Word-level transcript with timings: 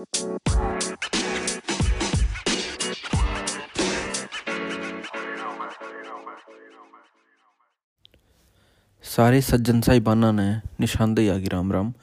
सारे 0.00 0.12
सज्जन 9.40 9.80
साहिबाना 9.80 10.32
ने 10.32 10.60
निशानदेही 10.80 11.28
आगी 11.28 11.48
राम 11.48 11.72
राम। 11.72 11.94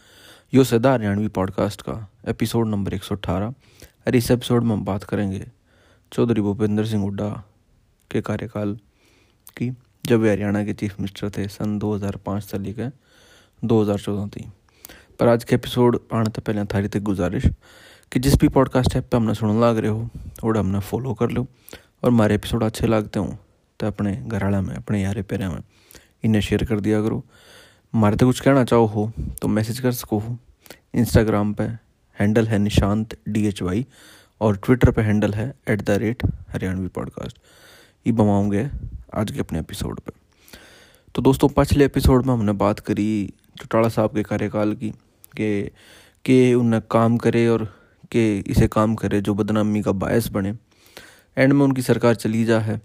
यो 0.54 0.64
सदा 0.64 0.94
हरियाणवी 0.94 1.28
पॉडकास्ट 1.28 1.82
का 1.82 2.12
एपिसोड 2.28 2.68
नंबर 2.68 2.94
118 2.94 3.54
और 4.08 4.16
इस 4.16 4.32
एपिसोड 4.32 4.64
में 4.64 4.72
हम 4.72 4.86
बात 4.86 5.04
करेंगे 5.04 5.52
चौधरी 6.14 6.42
भूपेंद्र 6.42 6.86
सिंह 6.86 7.02
हुड्डा 7.02 7.44
के 8.12 8.22
कार्यकाल 8.22 8.80
की, 9.58 9.78
जब 10.06 10.20
वे 10.20 10.32
हरियाणा 10.32 10.66
के 10.66 10.74
चीफ 10.74 11.00
मिनिस्टर 11.00 11.30
थे, 11.30 11.48
सन 11.48 11.80
2005 11.80 12.44
से 12.44 12.58
लेकर 12.58 12.92
2014 13.66 14.28
तक 14.28 14.52
पर 15.20 15.28
आज 15.28 15.44
के 15.44 15.56
एपिसोड 15.56 16.00
आने 16.14 16.26
से 16.26 16.42
पहले 16.42 16.66
थारी 16.66 16.88
तक 16.88 17.00
गुजारिश। 17.00 17.46
कि 18.12 18.20
जिस 18.20 18.36
भी 18.36 18.48
पॉडकास्ट 18.48 18.96
ऐप 18.96 19.08
पे 19.12 19.18
हमने 19.18 19.34
सुन 19.34 19.62
लग 19.64 19.78
रहे 19.78 19.92
हो 19.92 20.10
वो 20.44 20.60
हमने 20.60 20.80
फॉलो 20.80 21.14
कर 21.14 21.30
लो। 21.30 21.48
और 22.04 22.12
हमारे 22.12 22.36
एपिसोड 22.36 22.64
अच्छे 22.64 22.88
लगते 22.88 23.20
हो 23.20 23.38
तो 23.80 23.88
अपने 23.88 24.16
घर 24.28 24.62
में, 24.62 24.76
अपने 24.76 25.02
यारे 25.04 25.22
प्यारे 25.22 25.48
में 25.48 25.62
इन्हें 26.24 26.42
शेयर 26.42 26.64
कर 26.66 26.80
दिया 26.80 27.02
करो। 27.02 27.24
हमारे 27.94 28.16
तो 28.16 28.26
कुछ 28.26 28.40
कहना 28.40 28.64
चाहो 28.64 28.86
हो 28.86 29.12
तो 29.42 29.48
मैसेज 29.48 29.80
कर 29.80 29.92
सको 29.92 30.20
हो। 30.20 30.38
इंस्टाग्राम 30.96 31.54
पर 31.54 31.78
हैंडल 32.20 32.48
है 32.48 32.60
निशांत 32.60 33.18
डी 33.30 33.48
एच 33.48 33.62
वाई 33.62 33.86
और 34.42 34.58
ट्विटर 34.58 34.92
पर 34.92 35.02
हैंडल 35.02 35.34
है 35.34 35.54
at 35.70 35.82
the 35.82 35.90
rate 35.90 36.26
Haryanvi 36.26 36.88
podcast 36.88 37.38
ये 38.08 38.14
बमाऊँगे 38.14 38.70
आज 39.14 39.32
के 39.32 39.40
अपने 39.40 39.60
एपिसोड 39.60 40.00
पर 40.00 40.12
तो 41.16 41.22
दोस्तों, 41.22 41.50
पिछले 41.50 41.86
एपिसोड 41.86 42.26
में 42.26 42.34
हमने 42.34 42.52
बात 42.52 42.80
करी 42.80 43.34
चौटाला 43.58 43.90
साहब 43.90 44.10
के 44.16 44.24
कार्यकाल 44.24 44.74
की, 44.76 44.90
कि, 44.90 45.72
के 46.26 46.54
उन्हें 46.54 46.82
काम 46.92 47.18
करे 47.18 47.48
और 47.48 47.77
के 48.12 48.40
इसे 48.40 48.68
काम 48.68 48.96
करे, 48.96 49.22
जो 49.22 49.34
बदनामी 49.34 49.82
का 49.82 49.92
बायस 49.92 50.28
बने। 50.28 50.54
एंड 51.38 51.54
में 51.54 51.66
उनकी 51.66 51.82
सरकार 51.82 52.16
चली 52.16 52.46
जा 52.46 52.60
है। 52.60 52.82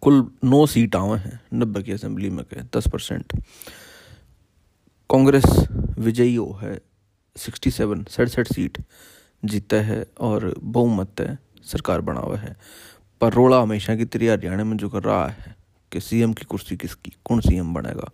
कुल 0.00 0.32
नौ 0.44 0.66
सीट 0.66 0.96
आवे 0.96 1.18
हैं, 1.18 1.40
नब्बे 1.54 1.82
की 1.82 1.92
असम्बली 1.92 2.30
में 2.30 2.44
के 2.44 2.78
दस 2.78 2.88
परसेंट। 2.88 3.44
कांग्रेस 5.10 5.44
विजयी 5.98 6.34
हो 6.34 6.58
है 6.62 6.80
सिक्सटी 7.36 7.70
सेवन 7.70 8.04
सड़सठ 8.04 8.52
सीट 8.52 8.78
जीता 9.44 9.76
है 9.76 10.06
और 10.20 10.54
बहुमत 10.62 11.10
है, 11.20 11.38
सरकार 11.62 12.00
बना 12.00 12.20
हुआ 12.20 12.36
है। 12.36 12.56
पर 13.20 13.32
रोड़ा 13.32 13.60
हमेशा 13.60 13.96
की 13.96 14.04
तरह 14.04 14.32
हरियाणा 14.32 14.64
में 14.64 14.76
जो 14.76 14.88
कर 14.88 15.02
रहा 15.02 15.28
है, 15.28 15.56
कि 15.92 16.00
सीएम 16.00 16.32
की 16.32 16.44
कुर्सी 16.44 16.76
किसकी, 16.76 17.12
कौन 17.24 17.40
सीएम 17.40 17.74
बनेगा? 17.74 18.10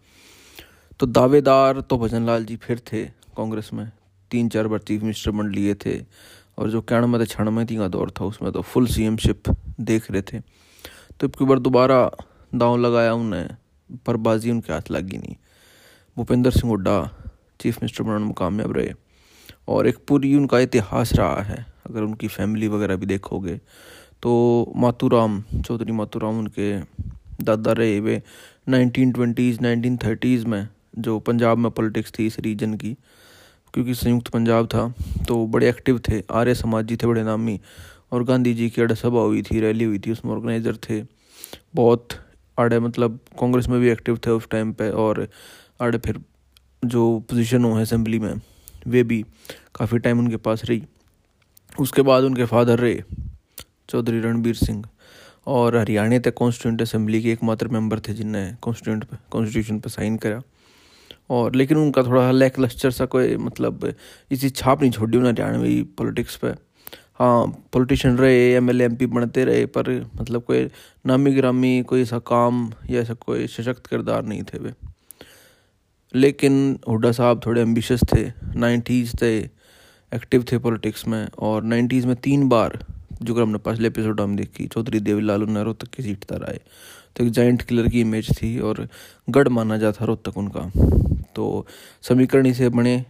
तो 1.01 1.07
दावेदार 1.07 1.81
तो 1.81 1.99
भजन 1.99 2.27
लाल 2.27 2.45
जी 2.45 2.57
फिर 2.57 2.79
थे 2.79 3.05
कांग्रेस 3.07 3.71
में। 3.73 3.93
तीन 4.31 4.49
चार 4.49 4.67
बार 4.69 4.79
चीफ 4.79 5.03
मिनिस्टर 5.03 5.31
बन 5.31 5.51
लिए 5.51 5.75
थे 5.77 5.99
और 6.59 6.71
जो 6.71 6.81
कहण 6.83 7.07
में 7.07 7.25
क्षण 7.27 7.51
में 7.51 7.67
का 7.69 7.89
दौर 7.89 8.11
था, 8.11 8.25
उसमें 8.25 8.51
तो 8.53 8.63
फुल 8.63 8.87
सीएमशिप 8.87 9.43
देख 9.81 10.11
रहे 10.11 10.23
थे। 10.23 10.41
तो 11.21 11.27
एक 11.27 11.43
बार 11.43 11.59
दोबारा 11.59 12.11
दाव 12.55 12.77
लगाया 12.77 13.13
उन्हें 13.15 13.49
पर 14.07 14.17
बाजी 14.19 14.51
उनके 14.51 14.73
हाथ 14.73 14.91
लगी 14.91 15.17
नहीं। 15.17 15.37
भूपेंद्र 16.17 16.51
सिंह 16.51 16.69
हुड्डा 16.69 16.97
चीफ 17.61 17.77
मिनिस्टर 17.77 18.05
बनने 18.05 18.25
में 18.25 18.33
कामयाब 18.33 18.73
रहे 18.73 18.93
और 19.69 19.87
एक 19.87 19.99
पूरी 20.09 20.35
उनका 20.35 20.59
इतिहास 20.59 21.13
रहा 21.13 21.43
है। 21.43 21.65
अगर 21.87 22.03
उनकी 22.03 22.29
फैमिली 22.29 22.69
वगैरह 22.69 22.97
भी 22.97 23.07
देखोगे 23.07 23.57
तो 24.23 24.73
मातूराम 24.77 25.43
चौधरी 25.67 25.93
मातूराम 25.93 26.39
उनके 26.39 26.73
दादा 27.45 27.73
रहे। 27.73 28.01
वे 28.01 28.23
नाइनटीन 28.69 29.13
ट्वेंटीज़ 29.13 29.61
नाइनटीन 29.63 29.97
थर्टीज़ 29.97 30.47
में 30.47 30.69
जो 30.99 31.19
पंजाब 31.21 31.59
में 31.59 31.71
पॉलिटिक्स 31.71 32.13
थी 32.19 32.27
इस 32.27 32.39
रीजन 32.41 32.75
की 32.75 32.97
क्योंकि 33.79 33.95
संयुक्त 33.95 34.29
पंजाब 34.29 34.67
था 34.67 34.83
तो 35.27 35.35
बड़े 35.47 35.69
एक्टिव 35.69 35.99
थे। 36.09 36.21
आर्य 36.31 36.55
समाजी 36.55 36.97
थे 36.97 37.07
बड़े 37.07 37.23
नामी, 37.23 37.59
और 38.13 38.25
गांधी 38.25 38.55
जी 38.55 38.69
की 38.71 38.83
अड़ 38.83 38.93
सभा 38.93 39.21
हुई 39.21 39.43
थी, 39.43 39.61
रैली 39.61 39.85
हुई 39.85 39.99
थी, 39.99 40.13
उसमें 40.13 40.33
ऑर्गेनाइज़र 40.33 40.77
थे। 40.89 41.03
बहुत 41.75 42.09
आड़े 42.59 42.81
मतलब 42.81 43.19
कांग्रेस 43.41 43.69
में 43.69 43.79
भी 43.81 43.89
एक्टिव 43.89 44.19
थे 44.27 44.31
उस 44.31 44.49
टाइम 44.51 44.73
पे, 44.73 44.91
और 44.91 45.29
आड़े 45.81 45.99
फिर 45.99 46.21
जो 46.85 47.19
पोजीशन 47.21 47.65
हो 47.65 47.75
असेंबली 47.81 48.19
में, 48.19 48.35
वे 48.87 49.03
भी 49.03 49.23
काफ़ी 49.75 49.99
टाइम 49.99 50.19
उनके 50.19 50.37
पास 50.39 50.65
रही। 50.65 50.83
उसके 51.81 52.03
बाद 52.03 52.25
उनके 52.25 52.45
फादर 52.47 52.79
रहे, 52.79 53.01
चौधरी 53.89 54.21
रणबीर 54.21 54.55
सिंह, 54.57 54.85
और 55.47 55.77
हरियाणा 55.77 56.19
तक 56.19 56.35
कॉन्स्टिट्यूंट 56.35 56.83
असेंबली 56.83 57.23
के 57.23 57.33
एकमात्र 57.33 57.69
मेंबर 57.69 58.01
थे 58.01 58.15
जिनने 58.15 58.47
कॉन्स्टिट्यूंट 58.63 59.05
कॉन्स्टिट्यूशन 59.31 59.79
पर 59.79 59.91
साइन 59.91 60.17
करा। 60.17 60.43
और 61.31 61.55
लेकिन 61.57 61.77
उनका 61.77 62.03
थोड़ा 62.03 62.31
लैक 62.31 62.59
लस्टर 62.61 62.91
सा 62.91 63.07
कोई 63.07 63.37
मतलब 63.39 63.93
इसी 64.31 64.51
छाप 64.51 64.81
नहीं 64.81 64.91
छोड़ी 64.91 65.19
उन्हें 65.19 65.33
हरियाणवी 65.33 65.83
पॉलिटिक्स 65.99 66.37
पे। 66.37 66.49
हाँ 67.19 67.47
पॉलिटिशियन 67.73 68.17
रहे 68.19 68.53
एम 68.55 68.71
एल 68.71 68.89
बनते 68.89 69.45
रहे, 69.45 69.65
पर 69.67 69.91
मतलब 70.21 70.43
कोई 70.43 70.69
नामी 71.07 71.35
ग्रामी 71.35 71.83
कोई 71.83 72.03
ऐसा 72.03 72.19
काम 72.27 72.71
या 72.91 73.01
ऐसा 73.01 73.15
कोई 73.17 73.47
सशक्त 73.47 73.87
किरदार 73.87 74.25
नहीं 74.25 74.43
थे 74.43 74.59
वे। 74.59 74.73
लेकिन 76.15 76.79
हुडा 76.89 77.13
साहब 77.13 77.41
थोड़े 77.47 77.61
एम्बिशस 77.63 78.01
थे 78.15 78.31
नाइन्टीज़ 78.57 79.17
थे 79.23 79.37
एक्टिव 80.13 80.45
थे 80.53 80.59
पॉलिटिक्स 80.59 81.07
में, 81.09 81.29
और 81.39 81.63
नाइन्टीज़ 81.65 82.07
में 82.07 82.15
तीन 82.17 82.49
बार 82.49 82.79
जो 83.23 83.35
कि 83.35 83.41
हमने 83.41 83.59
पिछले 83.59 83.89
एपिसोड 83.89 84.21
हम 84.21 84.37
देखी, 84.37 84.67
चौधरी 84.67 85.01
देवीलाल 85.01 85.43
नेहरू 85.43 85.73
तक 85.73 85.89
की 85.89 86.03
सीट 86.03 86.25
तर 86.25 86.45
आए 86.45 86.61
तो 87.17 87.25
एक 87.25 87.31
जाइंट 87.31 87.63
किलर 87.63 87.89
की 87.89 88.01
इमेज 88.01 88.31
थी 88.33 88.59
और 88.61 88.87
गढ़ 89.29 89.49
माना 89.49 89.77
जाता 89.77 90.05
रोहतक 90.05 90.37
उनका। 90.37 90.71
तो 91.35 91.67
समीकरण 92.03 92.53
से 92.53 92.69
बने 92.69 93.05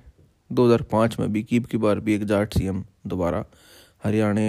2005 0.50 1.18
में 1.20 1.32
भी 1.32 1.42
कीब 1.42 1.66
की 1.66 1.76
बार 1.76 2.00
भी 2.00 2.14
एक 2.14 2.24
जाट 2.24 2.54
सीएम 2.54 2.84
दोबारा 3.06 3.44
हरियाणा 4.04 4.40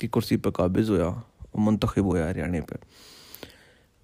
की 0.00 0.08
कुर्सी 0.08 0.36
पर 0.36 0.50
काबिज 0.50 0.90
होया, 0.90 1.08
मंतखब 1.58 2.06
होया 2.06 2.28
हरियाणा 2.28 2.60
पर 2.60 2.78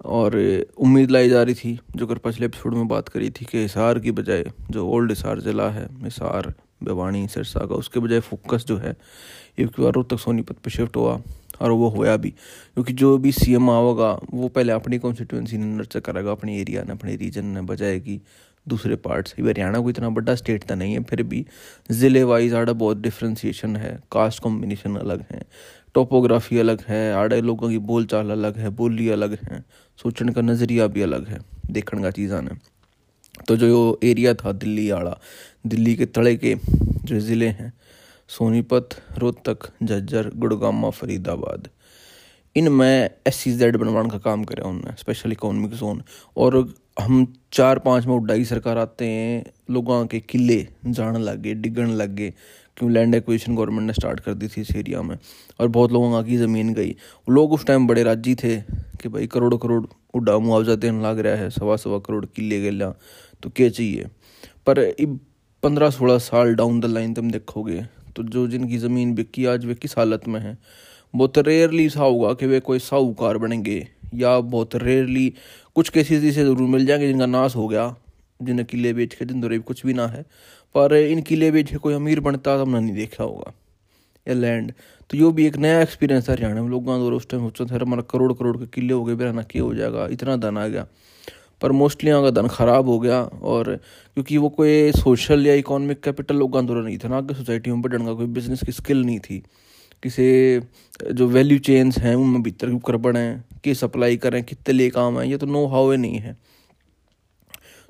और 0.05 0.37
उम्मीद 0.79 1.11
लाई 1.11 1.29
जा 1.29 1.43
रही 1.43 1.55
थी, 1.55 1.79
जो 1.97 2.07
कर 2.07 2.19
पिछले 2.19 2.47
एपिसोड 2.47 2.75
में 2.75 2.89
बात 2.89 3.09
करी 3.09 3.31
थी 3.31 3.45
कि 3.45 3.59
हिसार 3.59 3.99
की 3.99 4.11
बजाय 4.11 4.45
जो 4.71 4.87
ओल्ड 4.87 5.11
हिसार 5.11 5.41
ज़िला 5.41 5.69
है, 5.71 5.87
हिसार 6.05 6.53
भिवानी 6.81 7.27
सिरसा 7.29 7.61
का। 7.61 7.75
उसके 7.75 8.01
बजाय 8.01 8.21
फोकस 8.21 8.65
जो 8.67 8.77
है, 8.77 8.97
एक 9.59 9.81
बार 9.81 9.93
रोहतक 9.93 10.19
सोनीपत 10.19 10.59
पर 10.59 10.71
शिफ्ट 10.71 10.97
हुआ 10.97 11.21
और 11.61 11.71
वो 11.71 11.89
होया 11.89 12.17
भी। 12.17 12.31
क्योंकि 12.31 12.93
जो 12.93 13.17
भी 13.19 13.33
सी 13.33 13.55
एम 13.55 13.71
आवेगा, 13.71 14.19
वो 14.35 14.49
पहले 14.49 14.73
अपनी 14.73 14.99
कॉन्स्टिट्यूंसी 14.99 15.59
ने 15.59 15.67
नर्चर 15.67 16.01
करेगा, 16.01 16.33
अपने 16.33 16.61
एरिया 16.61 16.83
ने, 16.83 16.93
अपने 16.93 17.17
रीजन 17.17 17.47
ने 17.47 17.63
बजाय 17.63 17.99
की 18.01 18.21
दूसरे 18.67 18.97
पार्ट्स 18.97 19.35
हरियाणा 19.41 19.79
को 19.81 19.91
इतना 19.91 20.09
बड़ा 20.11 20.35
स्टेट 20.35 20.65
तो 20.65 20.75
नहीं 20.75 20.95
है, 20.95 21.03
फिर 21.03 21.23
भी 21.23 21.45
ज़िले 21.91 22.23
वाइज 22.25 22.55
आड़ा 22.55 22.73
बहुत 22.73 22.97
डिफ्रेंसीशन 22.97 23.77
है। 23.77 23.99
कास्ट 24.13 24.43
कॉम्बिनेशन 24.43 24.97
अलग 24.97 25.25
है 25.31 25.43
टोपोग्राफी 25.95 26.59
अलग 26.59 26.83
है, 26.89 27.13
आड़े 27.15 27.41
लोगों 27.41 27.69
की 27.71 27.79
बोल 27.81 28.05
चाल 28.07 28.31
अलग 28.31 28.57
है, 28.57 28.71
बोली 28.71 29.09
अलग 29.09 29.39
है, 29.43 29.65
सोचने 29.99 30.33
का 30.33 30.41
नज़रिया 30.41 30.87
भी 30.87 31.03
अलग 31.03 31.27
है, 31.29 31.39
देखने 31.71 32.03
का 32.03 32.11
चीज़ 32.11 32.35
आने। 32.35 32.51
तो 33.49 33.57
जो 33.57 33.99
एरिया 34.05 34.35
था 34.35 34.53
दिल्ली 34.55 34.89
आड़ा 34.91 35.19
दिल्ली 35.67 35.95
के 35.97 36.07
तड़े 36.07 36.35
के 36.37 36.55
जो 37.05 37.19
ज़िले 37.21 37.49
हैं, 37.49 37.73
सोनीपत, 38.31 38.89
रोहतक, 39.19 39.71
झज्जर 39.83 40.31
गुड़गामा 40.37 40.91
फरीदाबाद। 40.91 41.69
इन 42.57 42.67
इनमें 42.67 43.11
एस 43.27 43.37
सी 43.37 43.53
जेड 43.53 43.77
बनवाने 43.77 44.09
का 44.11 44.19
काम 44.19 44.45
करे 44.45 44.63
उन्होंने 44.63 44.95
स्पेशल 44.99 45.33
इकोनॉमिक 45.33 45.73
जोन 45.73 46.03
और 46.37 46.57
हम 47.01 47.27
चार 47.53 47.79
पाँच 47.79 48.07
में 48.07 48.15
उड्डाई 48.15 48.45
सरकार 48.45 48.79
आते 48.79 49.07
हैं, 49.07 49.45
लोगों 49.71 50.07
के 50.07 50.21
किले 50.21 50.67
जान 50.87 51.17
लग 51.17 51.43
गए 51.43 51.55
डिगन 51.55 51.91
लग 51.91 52.15
गए 52.17 52.33
क्यों 52.77 52.91
लैंड 52.93 53.15
एक्विजिशन 53.15 53.55
गवर्नमेंट 53.57 53.87
ने 53.87 53.93
स्टार्ट 53.93 54.21
कर 54.21 54.35
दी 54.35 54.49
थी 54.49 54.61
इस 54.61 54.75
एरिया 54.77 55.03
में। 55.03 55.17
और 55.61 55.69
बहुत 55.69 55.93
लोगों 55.93 56.23
की 56.25 56.37
ज़मीन 56.37 56.73
गई। 56.75 56.95
लोग 57.29 57.53
उस 57.53 57.65
टाइम 57.67 57.87
बड़े 57.87 58.03
राज़ी 58.03 58.35
थे 58.35 58.57
कि 59.01 59.09
भाई 59.09 59.27
करोड़ 59.27 59.55
करोड़ 59.55 59.85
उड्डा 60.15 60.39
मुआवजा 60.39 60.75
देने 60.75 61.03
लग 61.03 61.19
रहा 61.19 61.35
है 61.37 61.49
सवा 61.51 61.77
सवा 61.77 61.99
करोड़ 61.99 62.25
किले 62.27 62.61
गए 62.61 62.93
तो 63.43 63.51
क्या 63.51 63.69
चाहिए 63.69 64.07
पर 64.67 64.79
अब 64.79 65.19
पंद्रह 65.63 65.91
सोलह 65.91 66.19
साल 66.21 66.55
डाउन 66.55 66.81
द 66.81 66.85
लाइन 66.87 67.15
तुम 67.15 67.31
देखोगे 67.31 67.85
तो 68.17 68.23
जो 68.25 68.47
जिनकी 68.49 68.79
ज़मीन 68.79 69.15
बिकी, 69.15 69.45
आज 69.47 69.65
वे 69.65 69.75
किस 69.75 69.97
हालत 69.99 70.27
में 70.29 70.41
है? 70.41 70.57
बहुत 71.15 71.39
रेयरली 71.39 71.89
सा 71.89 72.01
होगा 72.01 72.33
कि 72.35 72.47
वे 72.47 72.61
कोई 72.61 72.79
साहूकार 72.79 73.39
बनेंगे, 73.39 73.87
या 74.15 74.39
बहुत 74.41 74.75
रेयरली 74.77 75.33
कुछ 75.77 75.89
केसेस 75.89 76.25
इसे 76.25 76.45
ज़रूर 76.45 76.69
मिल 76.69 76.87
जाएँगे 76.87 77.07
जिनका 77.09 77.27
नाश 77.27 77.57
हो 77.57 77.67
गया 77.69 77.95
जिन्हें 78.41 78.67
किले 78.67 78.93
बेच 78.93 79.15
के 79.15 79.25
जिन 79.25 79.41
दौरे 79.41 79.59
कुछ 79.61 79.85
भी 79.87 79.95
ना 79.95 80.07
है। 80.07 80.23
पर 80.75 80.95
इन 80.95 81.23
किले 81.23 81.51
बेच 81.51 81.71
के 81.71 81.77
कोई 81.77 81.95
अमीर 81.95 82.21
बनता 82.21 82.57
तो 82.57 82.63
हमने 82.63 82.81
नहीं 82.81 82.95
देखा 82.95 83.25
होगा। 83.25 83.53
या 84.27 84.35
लैंड 84.35 84.73
तो 85.11 85.17
यो 85.19 85.31
भी 85.33 85.47
एक 85.47 85.57
नया 85.57 85.81
एक्सपीरियंस 85.83 86.29
है 86.29 86.35
हरियाणा 86.35 86.63
में। 86.63 86.69
लोगों 86.71 86.99
का 86.99 87.17
उस 87.17 87.29
टाइम 87.31 87.49
सोचते 87.49 87.65
थे 87.71 87.79
हमारा 87.79 88.03
करोड़ 88.11 88.33
करोड़ 88.33 88.57
के 88.57 88.67
किले 88.71 88.95
हो 88.95 89.05
गए 89.05 89.33
ना, 89.33 89.43
क्या 89.43 89.63
हो 89.63 89.75
जाएगा? 89.75 90.07
इतना 90.11 90.37
धन 90.37 90.59
आ 90.59 90.67
गया। 90.69 90.87
पर 91.63 91.73
मोस्टली 91.73 92.11
यहाँ 92.11 92.23
का 92.23 92.31
धन 92.31 92.49
ख़राब 92.49 92.89
हो 92.89 92.99
गया 92.99 93.23
और 93.23 93.77
क्योंकि 93.77 94.37
वो 94.37 94.49
कोई 94.49 94.93
सोशल 94.93 95.47
या 95.47 95.55
इकोनॉमिक 95.55 96.01
कैपिटल 96.01 96.37
लोगों 96.37 96.67
का 96.67 96.81
नहीं 96.81 96.99
था 96.99 97.09
ना, 97.09 97.17
आगे 97.17 97.35
सोसाइटी 97.35 97.71
में 97.71 97.83
बढ़ने 97.83 98.05
का 98.05 98.13
कोई 98.13 98.27
बिज़नेस 98.27 98.61
की 98.67 98.73
स्किल 98.73 99.05
नहीं 99.05 99.19
थी। 99.19 99.43
किसी 100.03 100.61
जो 101.13 101.27
वैल्यू 101.29 101.59
चेन्स 101.59 101.99
हैं, 101.99 102.15
उनमें 102.15 102.43
भीतर 102.43 102.79
कर 102.87 102.97
बड़े 102.97 103.41
कि 103.65 103.75
सप्लाई 103.75 104.17
करें, 104.17 104.43
कितने 104.43 104.75
ले 104.75 104.91
काम 104.91 105.21
है, 105.21 105.31
ये 105.31 105.37
तो 105.37 105.47
नो 105.47 105.67
हाउ 105.67 105.93
नहीं 105.93 106.19
है। 106.19 106.37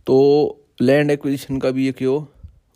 तो 0.07 0.65
लैंड 0.81 1.11
एक्विजिशन 1.11 1.59
का 1.59 1.71
भी 1.71 1.89
एक 1.89 1.97
क्यों, 1.97 2.25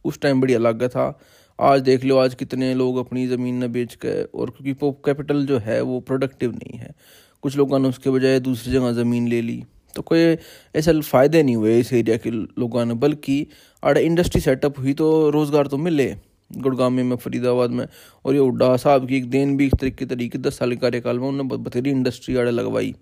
उस 0.05 0.21
टाइम 0.21 0.41
बढ़िया 0.41 0.59
लग 0.59 0.89
था। 0.89 1.21
आज 1.61 1.81
देख 1.81 2.05
लो, 2.05 2.19
आज 2.19 2.35
कितने 2.35 2.75
लोग 2.75 2.97
अपनी 2.97 3.27
ज़मीन 3.27 3.65
न 3.65 3.73
बेच 3.73 3.95
के, 3.95 4.23
और 4.23 4.51
क्योंकि 4.51 4.73
कैपिटल 5.07 5.47
जो 5.47 5.59
है, 5.59 5.81
वो 5.81 6.01
प्रोडक्टिव 6.01 6.53
नहीं 6.53 6.79
है। 6.79 6.95
कुछ 7.43 7.57
लोगों 7.57 7.79
ने 7.79 7.89
उसके 7.89 8.11
बजाय 8.11 8.41
दूसरी 8.41 8.73
जगह 8.73 8.93
ज़मीन 8.93 9.29
ले 9.29 9.43
ली। 9.43 9.65
तो 9.97 10.03
कोई 10.03 10.37
ऐसा 10.75 10.93
फ़ायदे 11.01 11.43
नहीं 11.43 11.57
हुए 11.57 11.79
इस 11.81 11.93
एरिया 11.93 12.17
के 12.17 12.31
लोगों 12.31 12.85
ने, 12.85 12.95
बल्कि 12.97 13.47
आड़े 13.83 14.03
इंडस्ट्री 14.03 14.41
सेटअप 14.41 14.79
हुई 14.79 14.95
तो 14.95 15.09
रोज़गार 15.31 15.67
तो 15.67 15.77
मिले 15.79 16.15
गुड़गांव 16.51 16.91
में, 16.93 17.17
फरीदाबाद 17.17 17.71
में। 17.71 17.87
और 18.25 18.35
ये 18.35 18.41
उड्डा 18.41 18.77
साहब 18.79 19.07
की 19.09 19.17
एक 19.17 19.29
देन 19.31 19.57
भी 19.57 19.67
एक 19.67 19.75
तरीके 19.75 20.07
तरीके, 20.07 20.39
दस 20.39 20.59
साल 20.59 20.71
के 20.71 20.77
कार्यकाल 20.79 21.19
में 21.19 21.29
उन्होंने 21.29 21.57
बथेरी 21.59 21.91
इंडस्ट्री 21.91 22.37
आड़े 22.37 22.51
लगवाई 22.51 22.95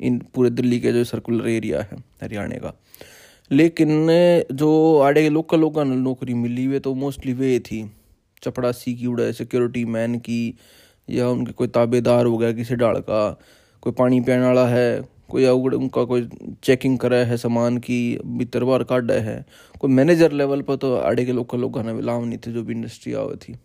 इन 0.00 0.18
पूरे 0.34 0.50
दिल्ली 0.50 0.78
के 0.80 0.92
जो 0.92 1.02
सर्कुलर 1.04 1.48
एरिया 1.48 1.80
है, 1.82 1.98
हरियाणा 2.22 2.56
का। 2.58 2.72
लेकिन 3.50 4.08
जो 4.52 4.98
आड़े 5.00 5.22
के 5.22 5.28
लोकल 5.30 5.60
लोगों 5.60 5.84
ने 5.84 5.96
नौकरी 5.96 6.34
मिली 6.34 6.64
हुई 6.64 6.78
तो 6.78 6.94
मोस्टली 6.96 7.32
वे 7.32 7.58
थी। 7.60 7.84
चपड़ासी 8.42 8.94
की 8.94 9.06
उड़ा 9.06 9.30
सिक्योरिटी 9.32 9.84
मैन 9.86 10.18
की, 10.18 10.54
या 11.08 11.28
उनके 11.28 11.52
कोई 11.52 11.68
ताबेदार 11.68 12.26
हो 12.26 12.38
गया 12.38 12.52
किसी 12.52 12.76
डाल 12.76 13.00
का, 13.00 13.30
कोई 13.82 13.92
पानी 13.92 14.20
पीने 14.20 14.44
वाला 14.44 14.66
है 14.68 15.00
कोई 15.28 15.44
अवगढ़ 15.44 15.74
उनका 15.74 16.04
कोई 16.04 16.28
चेकिंग 16.62 16.98
करे 16.98 17.16
है 17.16 17.36
सामान 17.36 17.78
की 17.78 18.18
भीतर 18.26 18.64
बार 18.64 18.84
काटा 18.84 19.14
है। 19.14 19.44
कोई 19.80 19.90
मैनेजर 19.90 20.32
लेवल 20.32 20.62
पर 20.62 20.76
तो 20.76 20.96
आड़े 20.96 21.24
के 21.24 21.32
लोकल 21.32 21.58
लोग 21.58 21.78
ने 21.78 22.00
लाभ 22.00 22.24
नहीं 22.24 22.38
थे 22.38 22.52
जो 22.52 22.62
भी 22.62 22.72
इंडस्ट्री 22.72 23.12
आवे 23.12 23.36
थी। 23.36 23.56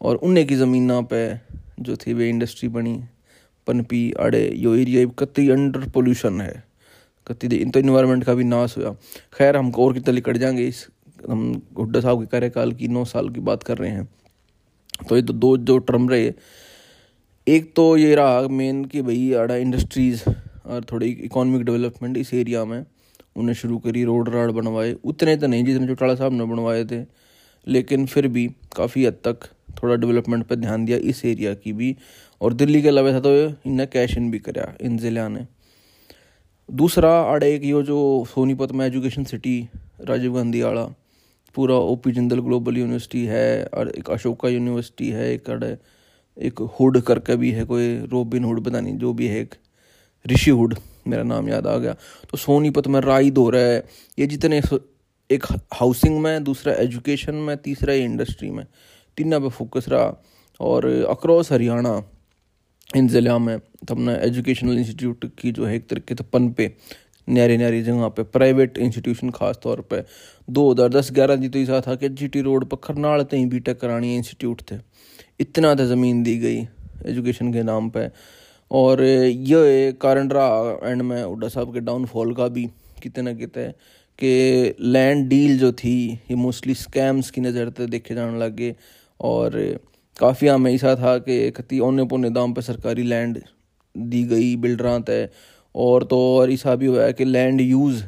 और 0.00 0.16
उन्हें 0.16 0.46
की 0.46 0.54
ज़मीन 0.54 1.02
पे 1.02 1.40
जो 1.80 1.96
थी 1.96 2.12
वे 2.12 2.28
इंडस्ट्री 2.28 2.68
बनी। 2.68 3.04
पनपी 3.66 4.12
आड़े, 4.20 4.52
यो 4.56 4.74
एरिया 4.74 5.06
कति 5.06 5.50
अंडर 5.50 5.88
पोल्यूशन 5.88 6.40
है। 6.40 6.64
कति 7.26 7.56
इन 7.56 7.70
तो 7.70 7.80
इन्वायरमेंट 7.80 8.24
का 8.24 8.34
भी 8.34 8.44
नाश 8.44 8.78
हुआ। 8.78 8.96
खैर, 9.34 9.56
हम 9.56 9.70
और 9.70 9.92
कितना 9.92 10.14
लिकट 10.14 10.36
जाएँगे 10.36 10.68
इस, 10.68 10.88
हम 11.30 11.62
हुड्डा 11.78 12.00
साहब 12.00 12.20
के 12.20 12.26
कार्यकाल 12.26 12.72
की 12.72 12.88
नौ 12.88 13.04
साल 13.04 13.28
की 13.28 13.40
बात 13.40 13.62
कर 13.62 13.78
रहे 13.78 13.90
हैं। 13.90 14.08
तो 15.08 15.16
ये 15.16 15.22
तो 15.22 15.32
दो 15.32 15.56
जो 15.56 15.78
टर्म 15.78 16.08
रहे। 16.08 16.32
एक 17.48 17.74
तो 17.76 17.96
ये 17.96 18.14
रहा 18.14 18.48
मेन 18.48 18.84
कि 18.84 19.02
भाई 19.02 19.32
आड़ा 19.32 19.56
इंडस्ट्रीज़ 19.56 20.24
और 20.66 20.84
थोड़ी 20.84 21.06
इकोनॉमिक 21.06 21.62
डेवलपमेंट 21.62 22.16
इस 22.16 22.34
एरिया 22.34 22.64
में। 22.64 22.84
उन्हें 23.36 23.54
शुरू 23.54 23.78
करी 23.78 24.04
रोड 24.04 24.28
राड 24.28 24.50
बनवाए। 24.50 24.92
उतने 25.04 25.36
तो 25.36 25.46
नहीं 25.46 25.64
जितने 25.64 25.86
चौटाला 25.86 26.14
साहब 26.14 26.32
ने 26.32 26.44
बनवाए 26.44 26.84
थे। 26.84 27.04
लेकिन 27.66 28.06
फिर 28.06 28.28
भी 28.28 28.46
काफ़ी 28.76 29.04
हद 29.04 29.18
तक 29.24 29.44
थोड़ा 29.82 29.94
डेवलपमेंट 29.96 30.46
पर 30.46 30.56
ध्यान 30.56 30.84
दिया 30.84 30.98
इस 30.98 31.24
एरिया 31.24 31.54
की 31.54 31.72
भी। 31.72 31.96
और 32.40 32.52
दिल्ली 32.52 32.82
के 32.82 32.88
अलावा 32.88 33.12
था 33.12 33.20
तो 33.20 33.34
इन्हें 33.66 33.88
कैश 33.88 34.16
इन 34.16 34.30
भी 34.30 34.38
कराया 34.38 34.74
इन 34.80 34.98
ज़िले 34.98 35.28
ने। 35.28 35.46
दूसरा 36.68 37.10
आड़े 37.22 37.54
एक 37.54 37.64
यो 37.64 37.82
जो 37.82 37.98
सोनीपत 38.24 38.72
में 38.72 38.86
एजुकेशन 38.86 39.24
सिटी 39.24 39.68
राजीव 40.00 40.34
गांधी 40.34 40.60
आड़ा। 40.60 40.84
पूरा 41.54 41.74
O 41.74 41.96
P 41.96 42.12
Jindal 42.12 42.40
Global 42.40 42.76
University 42.76 43.24
है 43.26 43.64
और 43.64 43.88
एक 43.88 44.10
अशोका 44.10 44.48
यूनिवर्सिटी 44.48 45.08
है, 45.10 45.32
एक 45.34 45.50
अड़े 45.50 45.76
एक 46.36 46.60
हुड 46.80 47.00
करके 47.00 47.36
भी 47.36 47.50
है, 47.50 47.64
कोई 47.64 47.96
रोबिन 48.06 48.44
हुड 48.44 48.64
पता 48.64 48.80
नहीं, 48.80 48.96
जो 48.98 49.12
भी 49.12 49.26
है 49.26 49.40
एक। 49.40 49.54
ऋषि 50.24 50.50
हुड 50.50 50.74
मेरा 51.06 51.22
नाम 51.24 51.48
याद 51.48 51.66
आ 51.66 51.76
गया। 51.76 51.92
तो 52.30 52.36
सोनीपत 52.36 52.86
में 52.86 53.00
राइद 53.00 53.38
हो 53.38 53.48
रहा 53.50 53.62
है। 53.62 53.84
ये 54.18 54.26
जितने 54.26 54.60
एक 55.30 55.46
हाउसिंग 55.74 56.20
में, 56.20 56.44
दूसरा 56.44 56.72
एजुकेशन 56.74 57.34
में, 57.36 57.56
तीसरा 57.58 57.94
इंडस्ट्री 57.94 58.50
में। 58.50 58.64
तीनों 59.18 59.40
पे 59.40 59.48
फोकस 59.50 59.88
रहा। 59.88 60.22
और 60.60 60.86
अक्रॉस 61.10 61.52
हरियाणा, 61.52 62.02
इन 62.90 63.08
ज़िला 63.08 63.38
में 63.38 63.58
तो 63.58 63.94
अपना 63.94 64.14
एजुकेशनल 64.16 64.78
इंस्टीट्यूट 64.78 65.24
की 65.38 65.52
जो 65.52 65.64
है, 65.66 65.74
एक 65.76 65.88
तरीके 65.88 66.14
से 66.14 66.24
पन 66.24 66.50
पे, 66.52 66.72
न्यारी 67.28 67.56
न्यारी 67.56 67.82
जगह 67.82 68.08
पे 68.08 68.22
प्राइवेट 68.28 68.78
इंस्टीट्यूशन 68.78 69.30
खास 69.30 69.58
तौर 69.62 69.80
पे। 69.90 70.02
दो 70.48 70.70
हज़ार 70.70 70.88
दस 70.90 71.10
ग्यारह 71.12 71.36
जी 71.36 71.48
तो 71.48 71.58
ऐसा 71.58 71.80
था 71.80 71.94
कि 71.94 72.08
जीटी 72.10 72.40
रोड 72.40 72.64
पर 72.64 72.76
खरनाल 72.84 73.22
तई 73.24 73.44
बी 73.46 73.60
टेक 73.60 73.80
करानी 73.80 74.14
इंस्टीट्यूट 74.16 74.62
थे। 74.70 74.76
इतना 75.40 75.74
तो 75.74 75.86
ज़मीन 75.86 76.22
दी 76.22 76.36
गई 76.38 76.60
एजुकेशन 77.06 77.52
के 77.52 77.62
नाम 77.62 77.90
पे। 77.90 78.06
और 78.72 79.02
ये 79.02 79.92
कारण 80.00 80.28
रहा 80.28 80.90
एंड 80.90 81.02
में 81.02 81.22
उड्डा 81.22 81.48
साहब 81.48 81.72
के 81.74 81.80
डाउनफॉल 81.80 82.34
का 82.34 82.48
भी, 82.48 82.66
कितने 83.02 83.22
ना 83.24 83.32
कितने, 83.38 83.68
कि 84.18 84.74
लैंड 84.80 85.28
डील 85.28 85.58
जो 85.58 85.72
थी, 85.72 86.12
ये 86.30 86.34
मोस्टली 86.36 86.74
स्कैम्स 86.74 87.30
की 87.30 87.40
नज़र 87.40 87.72
से 87.78 87.86
देखे 87.86 88.14
जाने 88.14 88.38
लगे 88.38 88.74
और 89.20 89.58
काफ़ी 90.16 90.48
हमें 90.48 90.72
ऐसा 90.74 90.94
था 90.96 91.16
कि 91.18 91.50
कति 91.50 91.78
औने 91.80 92.04
पौने 92.04 92.30
दाम 92.30 92.52
पर 92.54 92.62
सरकारी 92.62 93.02
लैंड 93.02 93.38
दी 93.94 94.22
गई 94.24 94.54
बिल्डर 94.56 95.00
तय 95.00 95.28
और 95.74 96.04
तो 96.04 96.18
और 96.36 96.50
ऐसा 96.50 96.74
भी 96.76 96.86
हुआ 96.86 97.04
है 97.04 97.12
कि 97.12 97.24
लैंड 97.24 97.60
यूज़ 97.60 98.02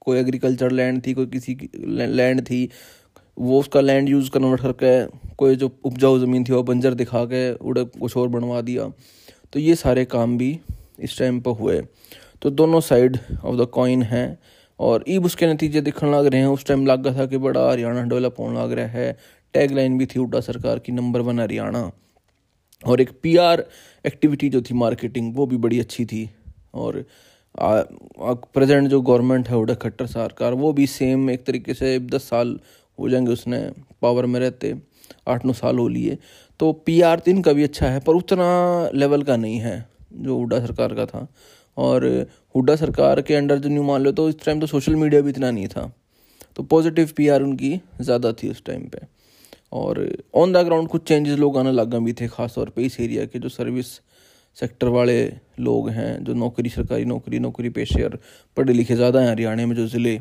कोई 0.00 0.18
एग्रीकल्चर 0.18 0.70
लैंड 0.70 1.06
थी, 1.06 1.12
कोई 1.14 1.26
किसी 1.26 1.54
की 1.54 1.68
लैंड 2.06 2.40
थी, 2.42 2.68
वो 3.38 3.58
उसका 3.60 3.80
लैंड 3.80 4.08
यूज़ 4.08 4.30
कन्वर्ट 4.30 4.62
करके 4.62 5.34
कोई 5.36 5.56
जो 5.56 5.70
उपजाऊ 5.84 6.18
ज़मीन 6.18 6.44
थी, 6.44 6.52
वो 6.52 6.62
बंजर 6.62 6.94
दिखा 6.94 7.24
के 7.24 7.52
उड़े 7.54 7.84
कुछ 7.84 8.16
और 8.16 8.28
बनवा 8.28 8.60
दिया। 8.60 8.90
तो 9.52 9.58
ये 9.58 9.74
सारे 9.74 10.04
काम 10.04 10.36
भी 10.38 10.58
इस 11.00 11.18
टाइम 11.18 11.40
पर 11.40 11.50
हुए। 11.50 11.80
तो 12.42 12.50
दोनों 12.50 12.80
साइड 12.80 13.18
ऑफ़ 13.44 13.56
द 13.56 13.66
कॉइन 13.66 14.02
हैं 14.02 14.38
और 14.80 15.04
ईब 15.08 15.24
उसके 15.24 15.46
नतीजे 15.46 15.80
दिखने 15.80 16.10
लग 16.12 16.26
रहे 16.26 16.40
हैं। 16.40 16.48
उस 16.48 16.64
टाइम 16.66 16.86
लग 16.86 17.16
था 17.18 17.26
कि 17.26 17.38
बड़ा 17.38 17.70
हरियाणा 17.70 18.02
डेवलप 18.02 18.36
होने 18.38 18.60
लग 18.60 18.72
रहा 18.72 18.86
है। 18.86 19.16
टैग 19.54 19.72
लाइन 19.72 19.98
भी 19.98 20.06
थी 20.06 20.20
उड्डा 20.20 20.40
सरकार 20.40 20.78
की 20.78 20.92
नंबर 20.92 21.20
वन 21.20 21.40
हरियाणा। 21.40 21.90
और 22.86 23.00
एक 23.00 23.10
पीआर 23.22 23.64
एक्टिविटी 24.06 24.48
जो 24.48 24.60
थी 24.62 24.74
मार्केटिंग 24.74 25.34
वो 25.36 25.46
भी 25.46 25.56
बड़ी 25.56 25.80
अच्छी 25.80 26.04
थी। 26.04 26.30
और 26.74 27.04
प्रेजेंट 28.54 28.88
जो 28.88 29.00
गवर्नमेंट 29.00 29.48
है 29.48 29.56
उड़ा 29.56 29.74
खट्टर 29.74 30.06
सरकार, 30.06 30.54
वो 30.54 30.72
भी 30.72 30.86
सेम 30.86 31.30
एक 31.30 31.44
तरीके 31.44 31.74
से 31.74 31.98
दस 31.98 32.22
साल 32.22 32.58
हो 32.98 33.08
जाएँगे 33.08 33.32
उसने 33.32 33.60
पावर 34.02 34.26
में 34.26 34.40
रहते। 34.40 34.74
आठ 35.28 35.44
नौ 35.44 35.52
साल 35.52 35.78
हो 35.78 35.88
लिए। 35.88 36.18
तो 36.60 36.72
पी 36.86 37.00
आर 37.00 37.18
तीन 37.18 37.40
का 37.42 37.52
भी 37.52 37.62
अच्छा 37.64 37.88
है, 37.88 38.00
पर 38.00 38.14
उतना 38.14 38.90
लेवल 38.94 39.22
का 39.22 39.36
नहीं 39.36 39.58
है, 39.60 39.86
जो 40.12 40.36
हुडा 40.38 40.58
सरकार 40.60 40.94
का 40.94 41.06
था। 41.06 41.26
और 41.76 42.04
हुडा 42.54 42.74
सरकार 42.76 43.20
के 43.22 43.34
अंडर 43.34 43.58
जो 43.58 43.68
न्यू 43.68 43.82
मान 43.82 44.02
लो 44.02 44.12
तो 44.12 44.28
इस 44.28 44.44
टाइम 44.44 44.60
तो 44.60 44.66
सोशल 44.66 44.94
मीडिया 44.96 45.20
भी 45.20 45.30
इतना 45.30 45.50
नहीं 45.50 45.68
था। 45.68 45.90
तो 46.56 46.62
पॉजिटिव 46.64 47.12
पी 47.16 47.28
आर 47.28 47.42
उनकी 47.42 47.80
ज़्यादा 48.00 48.32
थी 48.32 48.48
उस 48.50 48.62
टाइम 48.64 48.82
पे। 48.88 48.98
और 49.72 50.06
ऑन 50.34 50.52
द 50.52 50.64
ग्राउंड 50.64 50.88
कुछ 50.88 51.02
चेंजेस 51.08 51.38
लोग 51.38 51.56
आने 51.58 51.72
लगा 51.72 51.98
भी 51.98 52.12
थे, 52.12 52.26
ख़ास 52.28 52.54
तौर 52.54 52.70
पे 52.70 52.82
इस 52.82 53.00
एरिया 53.00 53.24
के 53.26 53.38
जो 53.38 53.48
सर्विस 53.48 53.86
सेक्टर 54.56 54.88
वाले 54.88 55.22
लोग 55.60 55.88
हैं, 55.90 56.24
जो 56.24 56.34
नौकरी, 56.34 56.68
सरकारी 56.70 57.04
नौकरी 57.04 57.38
नौकरी 57.38 57.68
पेशे 57.70 58.02
और 58.02 58.18
पढ़े 58.56 58.72
लिखे 58.72 58.94
ज़्यादा 58.96 59.20
हैं 59.20 59.28
हरियाणा 59.28 59.66
में 59.66 59.74
जो 59.76 59.86
ज़िले 59.88 60.20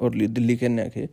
और 0.00 0.14
दिल्ली 0.16 0.56
के 0.56 0.66
अन्य 0.66 0.90
के। 0.94 1.06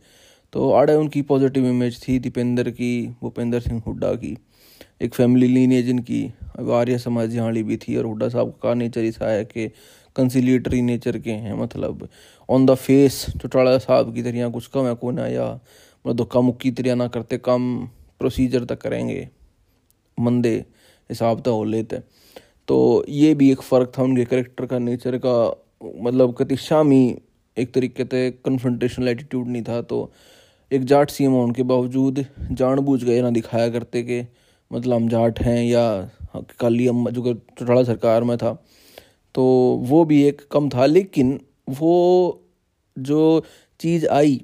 तो 0.52 0.70
आड़े 0.72 0.94
उनकी 0.94 1.22
पॉजिटिव 1.24 1.66
इमेज 1.68 2.00
थी 2.02 2.18
दीपेंद्र 2.18 2.70
की, 2.70 3.06
भूपेंद्र 3.20 3.60
सिंह 3.60 3.82
हुड्डा 3.86 4.12
की। 4.14 4.36
एक 5.00 5.14
फैमिली 5.14 5.46
लीनेज 5.48 5.88
इनकी 5.88 6.24
आर्य 6.72 6.98
समाज 6.98 7.34
यहाँ 7.34 7.52
भी 7.54 7.76
थी 7.76 7.96
और 7.96 8.04
हुडा 8.04 8.28
साहब 8.28 8.52
का 8.62 8.74
नेचर 8.74 9.04
ऐसा 9.04 9.30
है 9.30 9.44
कि 9.44 9.68
कंसिलिएटरी 10.16 10.80
नेचर 10.82 11.18
के 11.18 11.30
हैं 11.30 11.54
मतलब 11.54 12.08
ऑन 12.48 12.66
द 12.66 12.74
फेस 12.76 13.24
चौटाला 13.42 13.76
साहब 13.78 14.14
की 14.14 14.22
तरह 14.22 14.48
कुछ 14.50 14.66
कम 14.66 14.86
है 14.86 14.94
कौन 14.94 15.18
या 15.18 15.48
मतलब 16.04 16.16
धोखा 16.16 16.40
मुक्की 16.40 16.70
तरह 16.70 16.94
ना 16.94 17.06
करते, 17.08 17.38
कम 17.38 17.88
प्रोसीजर 18.20 18.64
तक 18.64 18.80
करेंगे, 18.80 19.28
मंदे 20.18 20.54
हिसाब 21.10 21.40
तक 21.40 21.48
हो 21.48 21.64
लेते। 21.64 21.98
तो 22.68 23.04
ये 23.08 23.34
भी 23.34 23.50
एक 23.52 23.60
फ़र्क 23.62 23.92
था 23.98 24.02
उनके 24.02 24.24
करेक्टर 24.24 24.66
का 24.66 24.78
नेचर 24.78 25.18
का 25.26 25.36
मतलब 26.02 26.34
कति 26.38 26.56
शामी 26.56 27.16
एक 27.56 27.72
तरीके 27.74 28.04
से 28.04 28.30
कन्फ्रंटेशनल 28.44 29.08
एटीट्यूड 29.08 29.48
नहीं 29.48 29.62
था 29.62 29.80
तो 29.82 30.10
एक 30.70 30.84
जाट 30.84 31.10
सीएम 31.10 31.32
होने 31.32 31.52
के 31.54 31.62
बावजूद 31.64 32.24
जानबूझ 32.52 33.02
गए 33.04 33.20
ना 33.22 33.30
दिखाया 33.30 33.68
करते 33.70 34.02
कि 34.02 34.20
मतलब 34.70 34.94
हम 34.94 35.08
जाट 35.08 35.40
हैं 35.40 35.62
या 35.64 35.84
काली 36.60 36.86
अम्मा 36.88 37.10
जो 37.10 37.22
कि 37.22 37.34
चौटाला 37.58 37.82
सरकार 37.84 38.24
में 38.24 38.36
था 38.38 38.52
तो 39.34 39.44
वो 39.88 40.04
भी 40.04 40.22
एक 40.22 40.40
कम 40.52 40.68
था, 40.68 40.86
लेकिन 40.86 41.38
वो 41.70 42.44
जो 42.96 43.44
चीज़ 43.80 44.06
आई 44.08 44.40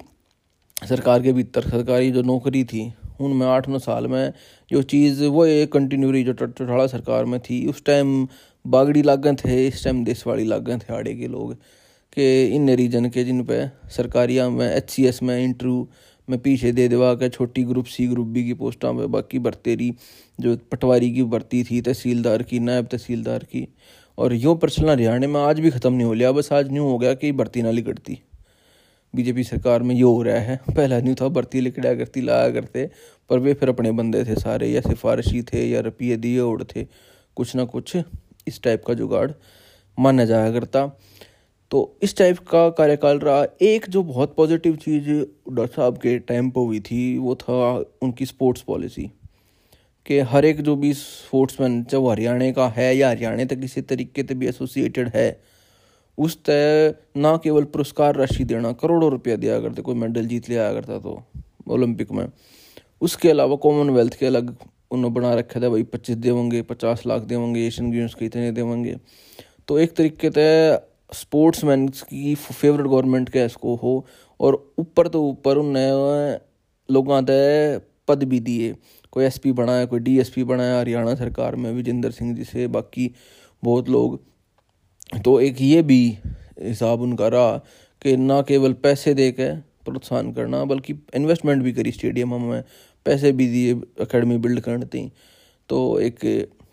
सरकार 0.77 1.21
के 1.21 1.33
भीतर, 1.33 1.69
सरकारी 1.69 2.11
जो 2.11 2.21
नौकरी 2.21 2.63
थी, 2.63 2.91
उनमें 3.21 3.45
आठ 3.47 3.67
नौ 3.69 3.79
साल 3.79 4.07
में 4.07 4.33
जो 4.71 4.81
चीज़, 4.83 5.23
वो 5.23 5.45
एक 5.45 5.71
कंटिन्यू 5.73 6.11
रही 6.11 6.23
जो 6.23 6.33
चौटाला 6.33 6.87
सरकार 6.87 7.25
में 7.25 7.39
थी, 7.39 7.65
उस 7.67 7.83
टाइम 7.85 8.27
बागड़ी 8.65 9.01
लागन 9.01 9.35
थे, 9.35 9.67
इस 9.67 9.83
टाइम 9.83 10.03
देशवाड़ी 10.05 10.45
लागन 10.45 10.79
थे 10.79 10.93
आड़े 10.93 11.15
के 11.15 11.27
लोग, 11.27 11.53
के 12.13 12.45
इन 12.55 12.69
रीजन 12.75 13.09
के 13.09 13.23
जिन 13.23 13.43
पे 13.45 13.65
सरकारिया 13.95 14.49
में 14.49 14.67
एच 14.67 14.89
सी 14.89 15.05
एस 15.05 15.21
में 15.23 15.37
इंटरव्यू 15.37 15.87
मैं 16.29 16.39
पीछे 16.39 16.71
दे 16.71 16.87
देवा 16.87 17.13
के 17.13 17.29
छोटी 17.29 17.63
ग्रुप 17.63 17.85
सी 17.85 18.07
ग्रुप 18.07 18.27
बी 18.27 18.43
की 18.43 18.53
पोस्टा 18.53 18.91
में 18.91 19.11
बाकी 19.11 19.39
भरते 19.39 19.75
रही 19.75 19.93
जो 20.39 20.57
पटवारी 20.71 21.11
की 21.13 21.23
भर्ती 21.23 21.63
थी, 21.63 21.81
तहसीलदार 21.81 22.43
की, 22.43 22.59
नायब 22.59 22.85
तहसीलदार 22.85 23.43
की। 23.43 23.67
और 24.17 24.33
यूँ 24.33 24.57
प्रचलन 24.57 24.89
हरियाणा 24.89 25.27
में 25.27 25.41
आज 25.41 25.59
भी 25.59 25.69
ख़त्म 25.69 25.93
नहीं 25.93 26.05
हो 26.05 26.13
लिया, 26.13 26.31
बस 26.31 26.53
आज 26.53 26.71
न्यू 26.71 26.83
हो 26.83 26.97
गया 26.97 27.13
कि 27.13 27.31
भर्ती 27.31 27.61
ना 27.61 27.71
लिकड़ती। 27.71 28.19
बीजेपी 29.15 29.43
सरकार 29.43 29.83
में 29.83 29.95
ये 29.95 30.01
हो 30.01 30.21
रहा 30.21 30.39
है। 30.39 30.59
पहला 30.75 30.99
न्यू 30.99 31.15
था 31.15 31.27
भर्ती 31.27 31.61
लिकड़ा 31.61 31.93
करती, 31.93 32.21
लाया 32.21 32.49
करते, 32.49 32.89
पर 33.29 33.39
वे 33.39 33.53
फिर 33.53 33.69
अपने 33.69 33.91
बंदे 33.91 34.23
थे 34.23 34.35
सारे, 34.35 34.67
या 34.67 34.81
सिफारशी 34.81 35.41
थे, 35.41 35.69
या 35.69 35.79
रुपये 35.79 36.17
दिए 36.17 36.39
उड़ 36.39 36.63
थे, 36.63 36.87
कुछ 37.35 37.55
ना 37.55 37.63
कुछ 37.63 37.97
इस 38.47 38.61
टाइप 38.63 38.83
का 38.87 38.93
जुगाड़ 38.93 39.31
माना 39.99 40.25
जाया 40.25 40.51
करता। 40.51 40.99
तो 41.71 41.97
इस 42.03 42.15
टाइप 42.17 42.39
का 42.47 42.69
कार्यकाल 42.69 43.19
रहा। 43.19 43.45
एक 43.61 43.85
जो 43.89 44.03
बहुत 44.03 44.35
पॉजिटिव 44.35 44.75
चीज़ 44.75 45.09
डॉक्टर 45.09 45.75
साहब 45.75 45.97
के 45.97 46.17
टाइम 46.21 46.49
पर 46.49 46.61
हुई 46.61 46.79
थी, 46.81 47.17
वो 47.17 47.35
था 47.35 47.75
उनकी 48.01 48.25
स्पोर्ट्स 48.25 48.61
पॉलिसी 48.61 49.11
कि 50.05 50.19
हर 50.21 50.45
एक 50.45 50.61
जो 50.61 50.75
भी 50.75 50.93
स्पोर्ट्समैन 50.93 51.83
चाहे 51.83 52.01
वो 52.03 52.09
हरियाणा 52.09 52.51
का 52.51 52.67
है 52.69 52.95
या 52.97 53.09
हरियाणा 53.09 53.45
तक 53.45 53.59
किसी 53.59 53.81
तरीके 53.83 54.23
से 54.23 54.35
भी 54.35 54.47
एसोसिएटेड 54.47 55.11
है, 55.15 55.41
उस 56.17 56.37
तय 56.45 56.93
ना 57.17 57.35
केवल 57.37 57.63
पुरस्कार 57.65 58.15
राशि 58.15 58.43
देना, 58.43 58.71
करोड़ों 58.73 59.11
रुपया 59.11 59.35
दिया 59.35 59.59
करते, 59.59 59.81
कोई 59.81 59.95
मेडल 59.95 60.25
जीत 60.27 60.49
लिया 60.49 60.71
करता 60.73 60.99
तो 60.99 61.21
ओलंपिक 61.67 62.11
में। 62.11 62.27
उसके 63.01 63.29
अलावा 63.29 63.55
कॉमनवेल्थ 63.57 64.19
के 64.19 64.25
अलग 64.25 64.55
उन्होंने 64.91 65.15
बना 65.15 65.33
रखा 65.33 65.61
था, 65.61 65.69
भाई 65.69 65.83
पच्चीस 65.83 66.17
देवेंगे 66.17 66.61
पचास 66.63 67.05
लाख 67.07 67.21
देवेंगे 67.23 67.65
एशियन 67.67 67.91
गेम्स 67.91 68.13
के 68.13 68.25
इतने 68.25 68.51
देवेंगे 68.51 68.95
तो 69.67 69.79
एक 69.79 69.95
तरीके 69.95 70.29
से 70.29 70.45
स्पोर्ट्स 71.09 71.63
मैन 71.63 71.87
की 71.89 72.33
फेवरेट 72.35 72.85
गवर्नमेंट 72.85 73.29
के 73.29 73.45
इसको 73.45 73.75
हो, 73.75 74.05
और 74.39 74.73
ऊपर 74.79 75.07
तो 75.07 75.23
ऊपर 75.23 75.57
उनने 75.57 75.89
लोगों 76.89 77.21
तय 77.23 77.81
पद 78.07 78.23
भी 78.23 78.39
दिए। 78.39 78.75
कोई 79.13 79.25
एसपी 79.25 79.51
बनाया 79.51 79.85
कोई 79.85 79.99
डीएसपी 79.99 80.43
बनाया 80.43 80.79
हरियाणा 80.79 81.13
सरकार 81.15 81.55
में 81.55 81.71
विजेंद्र 81.73 82.11
सिंह 82.11 82.35
जी 82.35 82.43
से, 82.43 82.67
बाकी 82.67 83.11
बहुत 83.63 83.89
लोग। 83.89 84.19
तो 85.25 85.39
एक 85.41 85.61
ये 85.61 85.81
भी 85.83 86.17
हिसाब 86.61 87.01
उनका 87.01 87.27
रहा 87.27 87.57
कि 88.01 88.15
ना 88.17 88.41
केवल 88.41 88.73
पैसे 88.73 89.13
दे 89.13 89.31
के 89.31 89.51
प्रोत्साहन 89.85 90.31
करना, 90.33 90.63
बल्कि 90.65 90.93
इन्वेस्टमेंट 91.15 91.63
भी 91.63 91.73
करी 91.73 91.91
स्टेडियम 91.91 92.33
में 92.41 92.63
पैसे 93.05 93.31
भी 93.31 93.47
दिए 93.47 93.73
अकेडमी 94.01 94.37
बिल्ड 94.37 94.59
करने 94.59 94.85
थी 94.87 95.11
तो 95.69 95.99
एक 95.99 96.19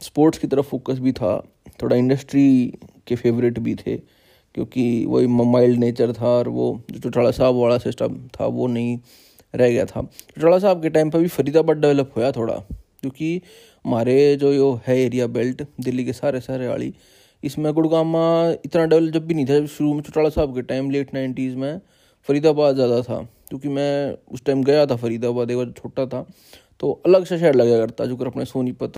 स्पोर्ट्स 0.03 0.39
की 0.39 0.47
तरफ़ 0.47 0.67
फोकस 0.67 0.99
भी 0.99 1.13
था, 1.13 1.39
थोड़ा 1.83 1.97
इंडस्ट्री 1.97 2.79
के 3.07 3.17
फेवरेट 3.17 3.59
भी 3.59 3.75
थे। 3.77 3.97
क्योंकि 4.55 5.05
वही 5.09 5.27
माइल्ड 5.27 5.79
नेचर 5.81 6.13
था 6.13 6.27
और 6.29 6.49
वो 6.51 6.69
जो 6.91 6.99
चौटाला 7.01 7.31
साहब 7.33 7.55
वाला 7.57 7.79
सिस्टम 7.81 8.17
था, 8.31 8.47
वो 8.47 8.67
नहीं 8.69 8.99
रह 9.55 9.69
गया 9.69 9.85
था। 9.87 10.03
चौटाला 10.03 10.59
साहब 10.59 10.83
के 10.83 10.91
टाइम 10.91 11.11
पर 11.11 11.19
भी 11.19 11.29
फरीदाबाद 11.31 11.77
डेवलप 11.79 12.13
होया 12.17 12.31
थोड़ा, 12.33 12.55
क्योंकि 13.01 13.41
हमारे 13.85 14.37
जो 14.37 14.53
यो 14.53 14.73
है 14.87 14.99
एरिया 14.99 15.27
बेल्ट 15.29 15.63
दिल्ली 15.81 16.05
के 16.05 16.13
सारे 16.13 16.41
सारे 16.41 16.69
वाली 16.69 16.93
इसमें 17.43 17.73
गुड़गामा 17.75 18.25
इतना 18.65 18.85
डेवलप 18.87 19.13
जब 19.15 19.27
भी 19.27 19.35
नहीं 19.35 19.47
था 19.47 19.65
शुरू 19.69 19.93
में 19.95 20.03
चौटाला 20.03 20.29
साहब 20.31 20.55
के 20.55 20.63
टाइम 20.65 20.91
लेट 20.91 21.15
नाइन्टीज़ 21.15 21.57
में 21.57 21.81
फरीदाबाद 22.29 22.75
ज़्यादा 22.75 23.01
था, 23.03 23.17
क्योंकि 23.49 23.69
मैं 23.69 24.17
उस 24.33 24.45
टाइम 24.45 24.63
गया 24.65 24.85
था 24.87 24.97
फरीदाबाद, 24.97 25.51
एक 25.51 25.57
बार 25.57 25.73
छोटा 25.79 26.07
था 26.07 26.27
तो 26.81 26.91
अलग 27.07 27.25
सा 27.25 27.37
शहर 27.39 27.55
लगा 27.55 27.79
करता, 27.79 28.05
जो 28.07 28.17
कर 28.17 28.27
अपने 28.27 28.45
सोनीपत 28.45 28.97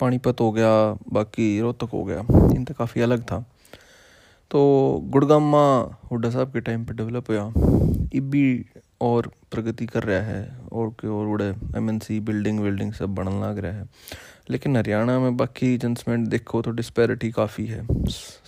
पानीपत 0.00 0.40
हो 0.40 0.50
गया, 0.52 0.70
बाकी 1.12 1.60
रोहतक 1.60 1.90
हो 1.92 2.02
गया, 2.04 2.20
इन 2.54 2.64
तो 2.64 2.74
काफ़ी 2.74 3.00
अलग 3.02 3.22
था। 3.24 3.44
तो 4.50 5.00
गुड़गामा 5.04 5.98
हुडा 6.10 6.30
साहब 6.30 6.52
के 6.52 6.60
टाइम 6.60 6.84
पे 6.84 6.94
डेवलप 6.94 7.30
हुआ। 7.30 7.52
इबी 8.12 8.66
और 9.00 9.32
प्रगति 9.52 9.86
कर 9.86 10.02
रहा 10.02 10.20
है 10.20 10.58
और 10.72 10.90
के 10.90 11.08
और 11.08 11.26
बड़े 11.26 11.54
एम 11.76 11.90
एन 11.90 11.98
सी 11.98 12.20
बिल्डिंग 12.20 12.60
विल्डिंग 12.60 12.92
सब 12.92 13.14
बनने 13.14 13.42
लग 13.42 13.58
रहा 13.58 13.72
है। 13.72 13.86
लेकिन 14.50 14.76
हरियाणा 14.76 15.18
में 15.18 15.36
बाकी 15.36 15.78
जनसमेंट 15.78 16.28
देखो 16.28 16.62
तो 16.62 16.70
डिस्पैरिटी 16.70 17.30
काफ़ी 17.30 17.66
है। 17.66 17.86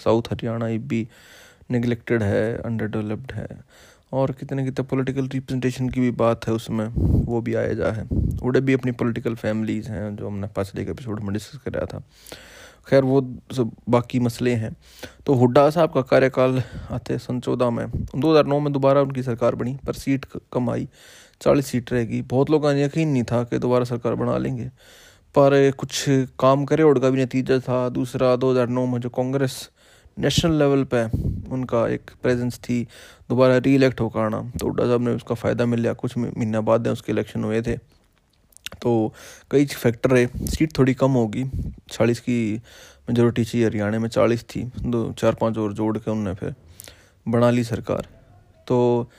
साउथ 0.05 0.23
हरियाणा 0.31 0.69
इबी 0.69 1.09
निगलेक्टेड 1.71 2.23
है 2.23 2.57
अंडर 2.57 2.87
डेवलप्ड 2.87 3.33
है। 3.33 3.49
और 4.13 4.33
कितने 4.33 4.65
कितने 4.65 4.85
पॉलिटिकल 4.85 5.23
रिप्रेजेंटेशन 5.23 5.89
की 5.89 6.01
भी 6.01 6.11
बात 6.11 6.49
है 6.49 6.55
उसमें, 6.55 6.87
वो 7.25 7.41
भी 7.41 7.55
आया 7.55 7.73
जा 7.73 7.91
है। 7.91 8.09
उड़े 8.43 8.61
भी 8.61 8.73
अपनी 8.73 8.93
पॉलिटिकल 8.93 9.35
फैमिलीज़ 9.35 9.89
हैं, 9.89 10.17
जो 10.17 10.27
हमने 10.27 10.47
पाछले 10.47 10.85
के 10.85 10.91
एपिसोड 10.91 11.21
में 11.21 11.33
डिस्कस 11.33 11.59
कराया 11.59 11.87
था। 11.87 12.03
खैर, 12.89 13.05
वो 13.05 13.39
सब 13.53 13.71
बाकी 13.89 14.21
मसले 14.21 14.55
हैं। 14.55 14.77
तो 15.27 15.35
हुड्डा 15.35 15.71
साहब 15.71 15.93
का 15.93 16.03
कार्यकाल 16.03 16.63
आते 16.91 17.19
सन 17.19 17.41
चौदह 17.41 17.71
में। 17.71 17.87
2009 18.17 18.61
में 18.61 18.73
दोबारा 18.73 19.01
उनकी 19.01 19.23
सरकार 19.23 19.55
बनी, 19.55 19.77
पर 19.87 19.93
सीट 19.93 20.27
कम 20.53 20.71
आई। 20.71 20.89
चालीस 21.41 21.67
सीट 21.67 21.93
रहेगी 21.93 22.23
बहुत 22.23 22.51
लोगों 22.51 22.69
का 22.69 22.79
यकीन 22.79 23.09
नहीं 23.09 23.23
था 23.23 23.45
कि 23.45 23.59
दोबारा 23.59 23.85
सरकार 23.85 24.15
बना 24.15 24.39
लेंगे। 24.39 24.71
पर 25.35 25.73
कुछ 25.79 26.05
काम 26.39 26.65
करे 26.65 26.83
और 26.83 26.99
का 26.99 27.11
भी 27.11 27.23
नतीजा 27.23 27.59
था। 27.59 27.89
दूसरा 27.89 28.37
2009 28.37 28.87
में 28.87 29.01
जो 29.01 29.09
कांग्रेस 29.09 29.71
नेशनल 30.19 30.53
लेवल 30.53 30.85
पे 30.85 31.05
उनका 31.51 31.89
एक 31.89 32.11
प्रेजेंस 32.23 32.59
थी, 32.59 32.87
दोबारा 33.29 33.59
री 33.59 33.75
इलेक्ट 33.75 34.01
होकर 34.01 34.21
आना। 34.21 34.53
तो 34.61 34.67
हुड्डा 34.67 34.85
साहब 34.85 35.01
ने 35.01 35.11
उसका 35.11 35.35
फ़ायदा 35.35 35.67
मिल 35.67 35.81
लिया। 35.81 35.93
कुछ 35.93 36.19
महीना 36.19 36.61
बाद 36.61 36.89
उसके 36.89 37.13
इलेक्शन 37.13 37.45
हुए 37.45 37.63
थे। 37.63 37.98
तो 38.83 39.13
कई 39.51 39.67
फैक्टर 39.67 40.17
है। 40.17 40.47
सीट 40.47 40.79
थोड़ी 40.79 40.95
कम 40.95 41.11
होगी। 41.11 41.45
चालीस 41.91 42.21
की 42.21 42.61
मेजोरिटी 43.11 43.45
थी, 43.45 43.63
हरियाणा 43.65 43.99
में 43.99 44.09
चालीस 44.09 44.45
थी। 44.45 44.63
दो, 44.65 45.13
चार, 45.13 45.35
पाँच 45.35 45.59
और 45.59 45.73
जोड़ 45.73 45.99
के 45.99 46.11
उनने 46.11 46.35
फिर 46.35 46.55
बना 47.29 47.51
ली 47.51 47.65
सरकार। 47.65 48.09
तो 48.67 49.11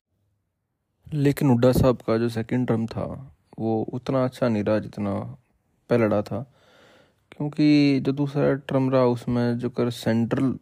लेकिन 1.14 1.50
हुड्डा 1.50 1.72
साहब 1.72 1.98
का 1.98 2.18
जो 2.18 2.30
सेकंड 2.30 2.68
टर्म 2.68 2.86
था, 2.88 3.36
वो 3.60 3.82
उतना 3.94 4.24
अच्छा 4.24 4.48
नहीं 4.48 4.64
रहा 4.64 4.80
जितना 4.80 5.14
पहले 5.90 6.08
रहा 6.08 6.22
था। 6.22 6.54
क्योंकि 7.32 8.00
जो 8.00 8.12
दूसरा 8.12 8.54
टर्म 8.54 8.90
रहा, 8.90 9.06
उसमें 9.06 9.58
जो 9.58 9.70
कर 9.70 9.90
सेंट्रल 9.90 10.58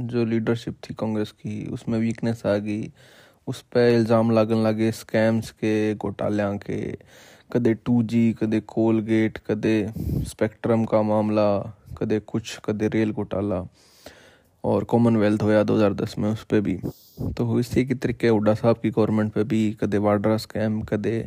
जो 0.00 0.24
लीडरशिप 0.24 0.78
थी 0.84 0.94
कांग्रेस 0.94 1.30
की, 1.30 1.66
उसमें 1.66 1.98
वीकनेस 1.98 2.46
आ 2.46 2.56
गई। 2.56 2.92
उस 3.46 3.60
पर 3.62 3.80
इल्ज़ाम 3.80 4.30
लागन 4.30 4.56
लगे 4.56 4.92
स्कैम्स 4.92 5.50
के 5.50 5.94
घोटालियाँ 5.94 6.56
के 6.58 6.98
कदे 7.50 7.74
टू 7.86 8.02
जी 8.04 8.32
कदे 8.40 8.60
कोलगेट 8.66 9.38
कदे 9.46 9.76
स्पेक्ट्रम 10.28 10.84
का 10.84 11.02
मामला 11.04 11.48
कदे 11.98 12.18
कुछ 12.26 12.58
कदे 12.64 12.88
रेल 12.88 13.12
घोटाला 13.12 13.62
और 14.64 14.84
कॉमनवेल्थ 14.84 15.42
होया 15.42 15.62
2010 15.64 16.16
में 16.18 16.28
उस 16.30 16.42
पर 16.44 16.60
भी 16.60 16.76
तो 17.36 17.58
इसी 17.60 17.84
के 17.86 17.94
तरीके 17.96 18.28
हुड्डा 18.28 18.54
साहब 18.54 18.78
की 18.82 18.90
गवर्नमेंट 18.90 19.32
पे 19.32 19.44
भी 19.44 19.60
कदे 19.80 19.98
वाड्रा 19.98 20.36
स्कैम 20.36 20.80
कदे 20.82 21.18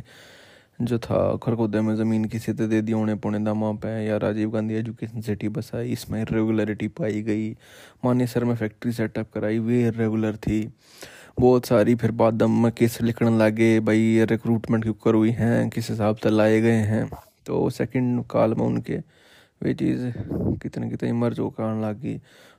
जो 0.82 0.98
था 0.98 1.20
खरगोदे 1.42 1.80
में 1.80 1.94
ज़मीन 1.96 2.24
किसी 2.24 2.52
से 2.52 2.66
दे 2.66 2.80
दी 2.82 2.92
होने 2.92 3.14
पुणे 3.14 3.38
दामा 3.38 3.72
पे 3.82 3.88
या 4.04 4.16
राजीव 4.18 4.50
गांधी 4.50 4.74
एजुकेशन 4.74 5.20
सिटी 5.20 5.48
बसाई 5.50 5.92
इसमें 5.92 6.20
इरेगुलरिटी 6.20 6.88
पाई 6.96 7.22
गई 7.22 7.50
मानेसर 8.04 8.44
में 8.44 8.54
फैक्ट्री 8.56 8.92
सेटअप 8.92 9.30
कराई 9.34 9.58
वे 9.60 9.82
इरेगुलर 9.88 10.36
थी 10.38 10.60
बहुत 11.40 11.66
सारी 11.66 11.94
फिर 11.94 12.10
बाद 12.12 12.34
दम 12.34 12.50
में 12.62 12.70
केस 12.72 13.00
लिखने 13.02 13.30
लगे, 13.38 13.68
भाई 13.80 13.98
ये 13.98 14.24
रिक्रूटमेंट 14.24 14.82
क्यों 14.84 14.94
कर 15.04 15.14
हुई 15.14 15.30
हैं, 15.30 15.68
किस 15.70 15.88
हिसाब 15.90 16.16
से 16.16 16.30
लाए 16.30 16.60
गए 16.60 16.80
हैं। 16.84 17.08
तो 17.46 17.68
सेकंड 17.70 18.24
काल 18.30 18.54
में 18.54 18.64
उनके 18.66 18.96
वे 19.62 19.72
चीज़ 19.74 20.02
कितने 20.62 20.88
कितने 20.90 21.12
मर्ज 21.12 21.38
होकर 21.38 21.80
लगी, 21.80 22.14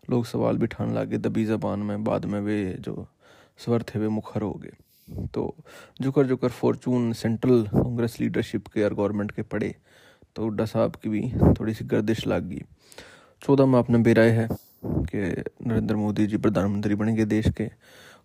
लोग 0.10 0.26
सवाल 0.26 0.58
भी 0.58 0.68
ठाने 0.68 0.94
लगे 0.94 1.18
दबी 1.20 1.46
ज़बान 1.46 1.80
में, 1.80 2.04
बाद 2.04 2.26
में 2.26 2.40
वे 2.42 2.58
जो 2.80 3.06
स्वर 3.60 3.84
थे 3.84 4.00
वे 4.00 4.08
मुखर 4.10 4.42
हो 4.42 4.54
गए। 4.54 5.26
तो 5.34 5.56
जुकर 6.02 6.26
जुकर 6.26 6.50
फॉर्चून 6.50 7.12
सेंट्रल 7.14 7.64
कांग्रेस 7.68 8.18
लीडरशिप 8.22 8.68
के 8.68 8.84
और 8.84 8.94
गवर्नमेंट 8.94 9.32
के 9.32 9.42
पड़े 9.44 9.76
तो 10.36 10.44
हुड्डा 10.44 10.66
साहब 10.66 10.96
की 10.96 11.10
भी 11.10 11.22
थोड़ी 11.60 11.74
सी 11.74 11.86
गर्दिश 11.86 12.28
लग। 12.28 12.50
गई 12.50 12.62
चौदह 13.42 13.66
में 13.66 13.80
आपने 13.80 13.98
बेराए 14.00 14.30
है 14.32 14.48
कि 14.86 15.44
नरेंद्र 15.68 15.96
मोदी 15.96 16.28
जी 16.28 16.38
प्रधानमंत्री 16.38 16.96
बनेंगे 16.96 17.26
देश 17.28 17.50
के। 17.58 17.70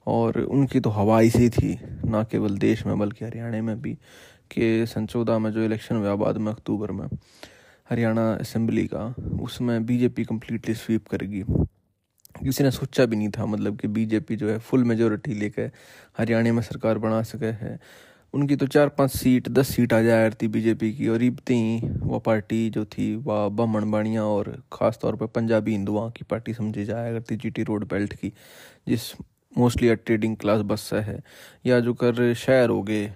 और 0.06 0.40
उनकी 0.40 0.80
तो 0.80 0.90
हवा 0.90 1.20
ऐसी 1.22 1.48
थी, 1.48 1.78
ना 2.04 2.22
केवल 2.22 2.58
देश 2.58 2.86
में 2.86 2.98
बल्कि 2.98 3.24
हरियाणा 3.24 3.62
में 3.62 3.80
भी, 3.82 3.94
कि 4.50 4.86
सन 4.86 5.06
चौदह 5.06 5.38
में 5.38 5.50
जो 5.52 5.62
इलेक्शन 5.64 5.96
हुआ 5.96 6.14
बाद 6.14 6.36
में 6.36 6.52
अक्टूबर 6.52 6.92
में, 6.92 7.06
हरियाणा 7.90 8.30
असेंबली 8.32 8.86
का, 8.86 9.14
उसमें 9.42 9.86
बीजेपी 9.86 10.24
कम्प्लीटली 10.24 10.74
स्वीप 10.74 11.08
करेगी। 11.08 11.42
किसी 12.44 12.64
ने 12.64 12.70
सोचा 12.70 13.04
भी 13.06 13.16
नहीं 13.16 13.28
था 13.28 13.46
मतलब 13.46 13.78
कि 13.80 13.88
बीजेपी 13.88 14.36
जो 14.36 14.48
है 14.48 14.58
फुल 14.58 14.84
मेजोरिटी 14.84 15.34
लेकर 15.34 15.70
हरियाणा 16.18 16.52
में 16.52 16.62
सरकार 16.62 16.98
बना 16.98 17.22
सके 17.22 17.52
है। 17.62 17.78
उनकी 18.34 18.56
तो 18.56 18.66
चार 18.66 18.88
पाँच 18.88 19.10
सीट, 19.10 19.48
दस 19.48 19.68
सीट 19.68 19.92
आ 19.92 20.00
जाया 20.02 20.28
करती 20.28 20.48
बीजेपी 20.48 20.92
की, 20.92 21.08
और 21.08 21.22
इबते 21.22 21.54
ही 21.54 21.88
वह 21.88 22.18
पार्टी 22.18 22.68
जो 22.70 22.84
थी, 22.84 23.14
वह 23.16 23.48
बमन 23.48 23.90
बाणिया, 23.90 24.24
और 24.24 24.50
ख़ास 24.72 24.98
तौर 25.02 25.16
पर 25.16 25.26
पंजाबी 25.26 25.72
हिंदुओं 25.72 26.10
की 26.10 26.24
पार्टी 26.24 26.54
समझी 26.54 26.84
जाया 26.84 27.12
करती 27.12 27.36
जीटी 27.36 27.62
रोड 27.62 27.88
बेल्ट 27.88 28.14
की, 28.14 28.32
जिस 28.88 29.12
मोस्टली 29.56 29.94
ट्रेडिंग 29.96 30.36
क्लास 30.36 30.60
बस 30.62 30.90
है, 30.94 31.20
या 31.66 31.78
जो 31.80 31.94
कर 31.94 32.34
शहर 32.36 32.68
हो 32.68 32.82
गए, 32.82 33.06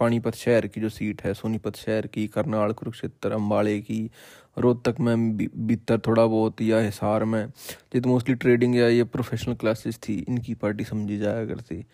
पानीपत 0.00 0.34
शहर 0.34 0.66
की 0.66 0.80
जो 0.80 0.88
सीट 0.88 1.22
है, 1.24 1.32
सोनीपत 1.34 1.76
शहर 1.76 2.06
की, 2.06 2.26
करनाल, 2.28 2.72
कुरुक्षेत्र 2.72 3.32
अम्बाड़े 3.32 3.78
की 3.80 4.10
रोहतक 4.58 5.00
में 5.00 5.36
भीतर 5.36 5.98
थोड़ा 6.06 6.24
बहुत 6.24 6.60
या 6.62 6.80
हिसार 6.80 7.24
में। 7.24 7.46
जित 7.92 8.06
मोस्टली 8.06 8.34
ट्रेडिंग 8.34 8.76
या 8.76 8.88
ये 8.88 9.04
प्रोफेशनल 9.06 9.54
क्लासेस 9.54 9.98
थी, 9.98 10.18
इनकी 10.28 10.54
पार्टी 10.56 10.84
समझी 10.84 11.18
जाया 11.18 11.46
करती 11.46 11.84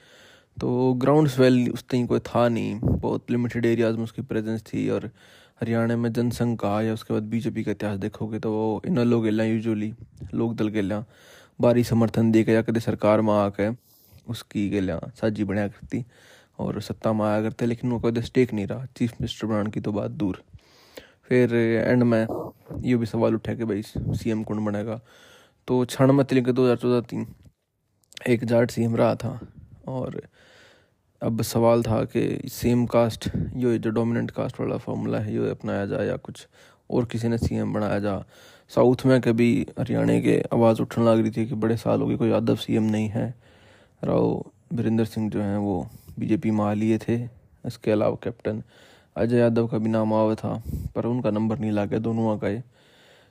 तो 0.57 0.93
ग्राउंड 0.95 1.29
स्वेल 1.29 1.69
उस 1.71 1.85
तक 1.85 2.07
कोई 2.09 2.21
था 2.21 2.49
नहीं, 2.49 2.79
बहुत 2.81 3.31
लिमिटेड 3.31 3.67
एरियाज़ 3.67 3.97
में 3.97 4.03
उसकी 4.05 4.23
प्रेजेंस 4.23 4.63
थी, 4.65 4.89
और 4.89 5.07
हरियाणा 5.61 5.97
में 5.97 6.13
जनसंघ 6.13 6.59
का 6.59 6.81
या 6.83 6.95
उसके 6.95 7.15
बाद 7.15 7.23
बीजेपी 7.31 7.63
का 7.65 7.71
इतिहास 7.71 7.99
देखोगे 7.99 8.39
तो 8.39 8.53
वो 8.53 8.83
इन 8.87 8.99
लोग 9.01 9.27
यूजली 9.27 9.93
लोक 10.35 10.55
दल 10.55 10.69
गेला, 10.69 11.05
बारी 11.61 11.85
समर्थन 11.85 12.31
दे 12.33 12.45
के 12.45 12.53
या 12.53 12.63
कदे 12.63 12.81
सरकार 12.81 13.21
में 13.21 13.33
आके 13.35 13.71
उसकी 14.27 14.69
गेला 14.71 14.99
साजी 15.15 15.45
बनाया 15.45 15.69
करती 15.69 16.05
और 16.59 16.81
सत्ता 16.83 17.13
में 17.13 17.25
आया 17.27 17.43
करते, 17.43 17.67
लेकिन 17.67 17.99
कोई 17.99 18.23
स्टेक 18.23 18.53
नहीं 18.55 18.67
रहा। 18.67 18.87
चीफ 18.97 19.13
मिनिस्टर 19.13 19.47
बनाने 19.47 19.71
की 19.71 19.81
तो 19.81 19.93
बात 19.93 20.11
दूर। 20.13 20.43
फिर 21.29 21.55
एंड 21.55 22.03
में 22.03 22.27
ये 22.85 22.97
भी 22.97 23.07
सवाल 23.07 23.35
उठा 23.35 23.55
कि 23.55 23.65
भाई 23.65 23.83
सीएम 23.83 24.43
कौन 24.45 24.65
बनेगा? 24.65 25.01
तो 25.69 25.85
क्षण 25.85 26.13
में 26.13 26.25
तिलक 26.27 26.49
दो 26.51 26.65
हज़ार 26.65 26.77
चौदह 26.77 27.01
तीन, 27.09 27.27
एक 28.29 28.45
जाट 28.45 28.71
सीएम 28.71 28.97
रहा 28.97 29.15
था 29.15 29.39
और 29.89 30.21
अब 31.23 31.43
सवाल 31.43 31.83
था 31.83 32.03
कि 32.07 32.49
सेम 32.51 32.85
कास्ट 32.87 33.29
यो 33.57 33.77
जो 33.79 33.91
डोमिनेंट 33.91 34.31
कास्ट 34.31 34.61
वाला 34.61 34.77
फॉर्मूला 34.79 35.19
है, 35.19 35.35
यो 35.35 35.51
अपनाया 35.51 35.87
जाए 35.87 36.07
या 36.07 36.17
कुछ 36.19 36.47
और 36.91 37.05
किसी 37.05 37.29
ने 37.29 37.39
सीएम 37.39 37.73
बनाया 37.73 37.99
जा। 37.99 38.25
साउथ 38.71 39.05
में 39.07 39.21
कभी 39.21 39.67
हरियाणा 39.79 40.19
के 40.21 40.41
आवाज़ 40.53 40.81
उठने 40.83 41.05
लग 41.05 41.21
रही 41.21 41.31
थी 41.31 41.47
कि 41.47 41.55
बड़े 41.55 41.77
साल 41.77 42.01
हो 42.01 42.07
गए, 42.07 42.17
कोई 42.17 42.31
यादव 42.31 42.57
सीएम 42.57 42.83
नहीं 42.85 43.09
है। 43.09 43.35
राव 44.05 44.45
वीरेंद्र 44.73 45.05
सिंह 45.05 45.31
जो 45.31 45.41
हैं 45.41 45.57
वो 45.57 45.87
बीजेपी 46.19 46.51
में 46.51 46.65
आ 46.65 46.73
लिए 46.73 46.99
थे। 46.99 47.17
इसके 47.67 47.91
अलावा 47.91 48.17
कैप्टन 48.23 48.63
अजय 49.17 49.39
यादव 49.39 49.67
का 49.67 49.79
भी 49.79 49.91
नाम 49.91 50.13
आवा 50.15 50.35
था, 50.35 50.63
पर 50.95 51.07
उनका 51.07 51.31
नंबर 51.31 51.59
नहीं 51.59 51.73
ला 51.73 51.85
गया 51.85 51.99
दोनों 51.99 52.33
आ 52.33 52.37
गए। 52.37 52.63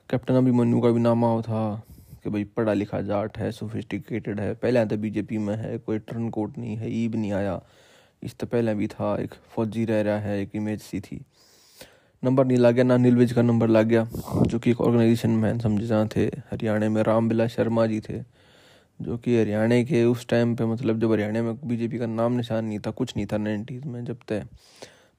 कैप्टन 0.09 0.33
अभिमन्यु 0.33 0.81
का 0.81 0.89
भी 0.89 0.99
नाम 0.99 1.25
आवा 1.25 1.41
था 1.41 1.83
कि 2.23 2.29
भाई 2.29 2.43
पढ़ा 2.43 2.73
लिखा 2.73 3.01
जाट 3.01 3.37
है 3.37 3.51
सोफिस्टिकेटेड 3.51 4.39
है, 4.39 4.53
पहले 4.53 4.85
तो 4.85 4.97
बीजेपी 4.97 5.37
में 5.37 5.55
है, 5.55 5.77
कोई 5.77 5.99
टर्न 5.99 6.29
कोट 6.29 6.57
नहीं 6.57 6.75
है 6.77 6.91
ईब 7.03 7.15
नहीं 7.15 7.31
आया। 7.31 7.61
इस 8.23 8.37
तो 8.37 8.47
पहले 8.47 8.73
भी 8.75 8.87
था, 8.87 9.15
एक 9.15 9.33
फौजी 9.55 9.85
रह 9.85 10.01
रहा 10.01 10.19
है, 10.19 10.41
एक 10.41 10.55
इमेज 10.55 10.81
सी 10.81 10.99
थी। 10.99 11.21
नंबर 12.23 12.45
नहीं 12.45 12.57
ला 12.57 12.71
गया 12.71 12.83
ना 12.83 12.97
नीलविज 12.97 13.33
का 13.33 13.41
नंबर 13.41 13.67
लग 13.67 13.85
गया, 13.85 14.07
जो 14.45 14.59
कि 14.59 14.71
एक 14.71 14.81
ऑर्गेनाइजेशन 14.81 15.29
मैन 15.29 15.59
समझे 15.59 15.85
जहाँ 15.85 16.07
थे, 16.15 16.25
हरियाणा 16.25 16.89
में 16.89 17.01
राम 17.03 17.29
बिलास 17.29 17.49
शर्मा 17.49 17.85
जी 17.85 17.99
थे। 17.99 18.40
जो 19.01 19.17
कि 19.17 19.37
हरियाणा 19.37 19.81
के 19.83 20.03
उस 20.05 20.27
टाइम 20.27 20.55
पे 20.55 20.65
मतलब 20.65 20.99
जब 20.99 21.11
हरियाणा 21.11 21.41
में 21.43 21.55
बीजेपी 21.67 21.97
का 21.99 22.05
नाम 22.05 22.33
निशान 22.33 22.65
नहीं 22.65 22.79
था, 22.79 22.91
कुछ 22.91 23.13
नहीं 23.17 23.25
था 23.25 23.37
नाइन्टीज़ 23.37 23.85
में 23.85 24.03
जब 24.05 24.17
तय 24.27 24.45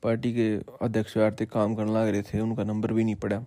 पार्टी 0.02 0.32
के 0.32 0.48
अध्यक्ष 0.82 1.16
थे, 1.40 1.46
काम 1.46 1.74
करने 1.74 1.92
लग 1.92 2.08
रहे 2.08 2.22
थे, 2.22 2.40
उनका 2.40 2.64
नंबर 2.64 2.92
भी 2.92 3.04
नहीं 3.04 3.14
पड़ा। 3.14 3.44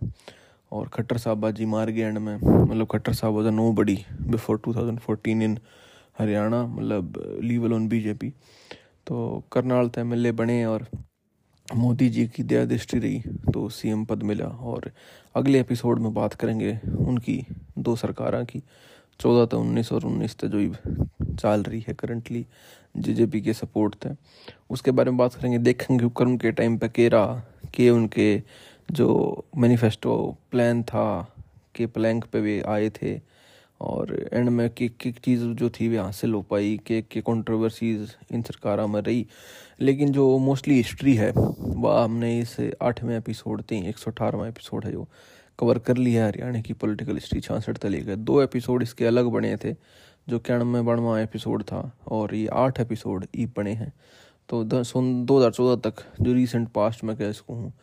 और 0.71 0.87
खट्टर 0.87 1.17
साहब 1.17 1.37
बाजी 1.37 1.65
मार 1.65 1.89
गए 1.89 2.01
एंड 2.01 2.17
में। 2.17 2.35
मतलब 2.35 2.87
Khattar 2.91 3.13
sahab 3.13 3.33
was 3.33 3.47
a 3.47 3.51
nobody 3.71 3.97
before 4.21 4.61
2014 4.67 5.41
in 5.43 5.57
Haryana 6.19 6.65
मतलब 6.67 7.39
लीवल 7.43 7.73
ऑन 7.73 7.87
बीजेपी 7.87 8.29
तो 9.07 9.43
करनाल 9.51 9.89
तो 9.89 10.01
एम 10.01 10.31
बने 10.31 10.65
और 10.65 10.87
मोदी 11.67 12.09
जी 12.09 12.25
की 12.27 12.43
दया 12.43 12.65
दृष्टि 12.65 12.99
रही 12.99 13.19
तो 13.53 13.67
सीएम 13.69 14.05
पद 14.05 14.23
मिला। 14.23 14.45
और 14.45 14.91
अगले 15.35 15.59
एपिसोड 15.59 15.99
में 15.99 16.13
बात 16.13 16.33
करेंगे 16.33 16.79
उनकी, 16.99 17.45
दो 17.77 17.95
सरकारों 17.95 18.43
की। 18.45 18.61
चौदह 19.19 19.45
तो 19.45 19.59
उन्नीस 19.59 19.91
और 19.91 20.05
उन्नीस 20.05 20.35
तो 20.35 20.47
जो 20.47 20.75
चल 21.35 21.63
रही 21.63 21.85
है 21.87 21.93
करंटली 21.93 22.45
जेजेपी 22.97 23.41
के 23.41 23.53
सपोर्ट 23.53 23.95
थे। 24.05 24.09
उसके 24.69 24.91
बारे 24.91 25.11
में 25.11 25.17
बात 25.17 25.33
करेंगे, 25.33 25.57
देखेंगे 25.57 26.05
उपक्रम 26.05 26.37
के 26.37 26.51
टाइम 26.51 26.77
पे 26.77 26.89
के 26.89 27.09
रहा 27.09 27.43
के 27.73 27.89
उनके 27.89 28.43
जो 28.91 29.45
मैनिफेस्टो 29.57 30.35
प्लान 30.51 30.83
था, 30.83 31.35
के 31.75 31.85
प्लैंक 31.85 32.25
पे 32.25 32.39
वे 32.39 32.61
आए 32.61 32.89
थे। 32.89 33.35
और 33.81 34.29
एंड 34.33 34.49
में 34.49 34.69
कि 34.69 34.85
एक 34.85 35.19
चीज़ 35.19 35.43
जो 35.43 35.69
थी 35.69 35.87
वे 35.87 35.97
हासिल 35.97 36.33
हो 36.33 36.41
पाई, 36.41 36.79
के 36.87 37.01
के 37.01 37.21
कंट्रोवर्सीज 37.21 38.15
इन 38.31 38.41
सरकारों 38.41 38.87
में 38.87 39.01
रही। 39.01 39.27
लेकिन 39.81 40.11
जो 40.11 40.37
मोस्टली 40.37 40.75
हिस्ट्री 40.75 41.15
है, 41.15 41.31
वह 41.59 42.03
हमने 42.03 42.39
इस 42.39 42.57
आठवें 42.81 43.17
एपिसोड 43.17 43.61
थी 43.61 43.89
एक 43.89 43.97
सौ 43.97 44.11
अठारहवा 44.11 44.47
एपिसोड 44.47 44.85
है 44.85 44.91
जो 44.91 45.07
कवर 45.59 45.79
कर 45.79 45.97
लिया 45.97 46.25
हरियाणा 46.25 46.61
की 46.61 46.73
पॉलिटिकल 46.75 47.13
हिस्ट्री 47.13 47.39
छियासठ 47.41 47.77
तले 47.77 47.99
गए। 47.99 48.15
दो 48.17 48.41
एपिसोड 48.41 48.83
इसके 48.83 49.05
अलग 49.05 49.25
बने 49.31 49.55
थे, 49.57 49.73
जो 50.27 50.35
इक्यानवे 50.35 50.81
बानवा 50.81 51.19
एपिसोड 51.19 51.63
था, 51.63 51.91
और 52.07 52.35
ये 52.35 52.47
आठ 52.55 52.79
एपिसोड 52.79 53.25
ई 53.35 53.45
बने 53.57 53.73
हैं। 53.73 53.91
तो 54.49 54.63
दो 54.63 54.79
हज़ार 55.37 55.51
चौदह 55.51 55.89
तक 55.89 56.03
जो 56.21 56.33
रिसेंट 56.33 56.67
पास्ट 56.69 57.03
में 57.03 57.15
कह 57.17 57.31
सकूँ 57.31 57.57
हूँ 57.57 57.73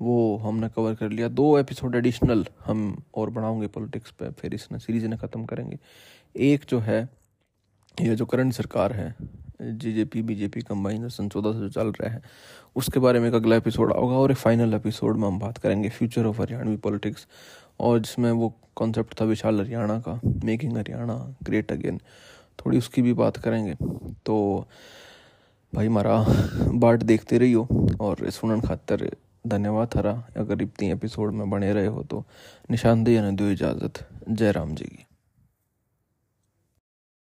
वो 0.00 0.36
हमने 0.36 0.68
कवर 0.68 0.94
कर 0.94 1.10
लिया। 1.10 1.28
दो 1.30 1.46
एपिसोड 1.58 1.94
एडिशनल 1.96 2.44
हम 2.64 3.02
और 3.14 3.30
बढ़ाओगे 3.30 3.66
पॉलिटिक्स 3.68 4.10
पे, 4.10 4.30
फिर 4.30 4.54
इस 4.54 4.68
सीरीज़ 4.76 5.06
ने 5.06 5.16
ख़त्म 5.16 5.44
करेंगे। 5.44 5.78
एक 6.44 6.64
जो 6.68 6.78
है 6.80 7.08
ये 8.00 8.14
जो 8.16 8.26
करंट 8.26 8.52
सरकार 8.52 8.92
है, 8.92 9.14
जेजेपी, 9.62 10.22
बीजेपी 10.22 10.60
कंबाइन 10.60 11.08
सन 11.08 11.28
चौदह 11.28 11.52
से 11.52 11.58
जो 11.58 11.68
चल 11.68 11.92
रहा 11.92 12.10
है, 12.10 12.22
उसके 12.76 13.00
बारे 13.00 13.20
में 13.20 13.28
एक 13.28 13.34
अगला 13.34 13.56
एपिसोड 13.56 13.92
होगा 13.92 14.16
और 14.16 14.30
एक 14.30 14.36
फाइनल 14.36 14.74
एपिसोड 14.74 15.16
में 15.16 15.26
हम 15.28 15.38
बात 15.38 15.58
करेंगे 15.58 15.88
फ्यूचर 15.88 16.26
ऑफ़ 16.26 16.40
हरियाणवी 16.42 16.76
पॉलिटिक्स 16.76 17.26
और 17.80 17.98
जिसमें 18.00 18.30
वो 18.32 18.52
कॉन्सेप्ट 18.76 19.20
था 19.20 19.24
विशाल 19.24 19.60
हरियाणा 19.60 19.98
का 19.98 20.20
मेकिंग 20.44 20.76
हरियाणा 20.76 21.14
ग्रेट 21.42 21.72
अगेन 21.72 22.00
थोड़ी 22.58 22.78
उसकी 22.78 23.02
भी 23.02 23.12
बात 23.12 23.36
करेंगे। 23.36 23.74
तो 24.26 24.66
भाई 25.72 25.88
मारा, 25.88 26.24
बाट 26.74 27.02
देखते 27.02 27.38
रहियो 27.38 27.66
और 28.00 28.30
सुनन 28.30 28.60
खातर 28.60 29.10
धन्यवाद 29.46 29.96
हरा। 29.96 30.12
अगर 30.36 30.62
इतनी 30.62 30.90
एपिसोड 30.90 31.32
में 31.32 31.48
बने 31.50 31.72
रहे 31.72 31.86
हो 31.86 32.02
तो 32.02 32.24
निशानदेही 32.70 33.20
ने 33.20 33.32
दो 33.32 33.50
इजाज़त। 33.50 34.06
जय 34.28 34.52
राम 34.52 34.74
जी 34.74 34.84
की। 34.84 35.06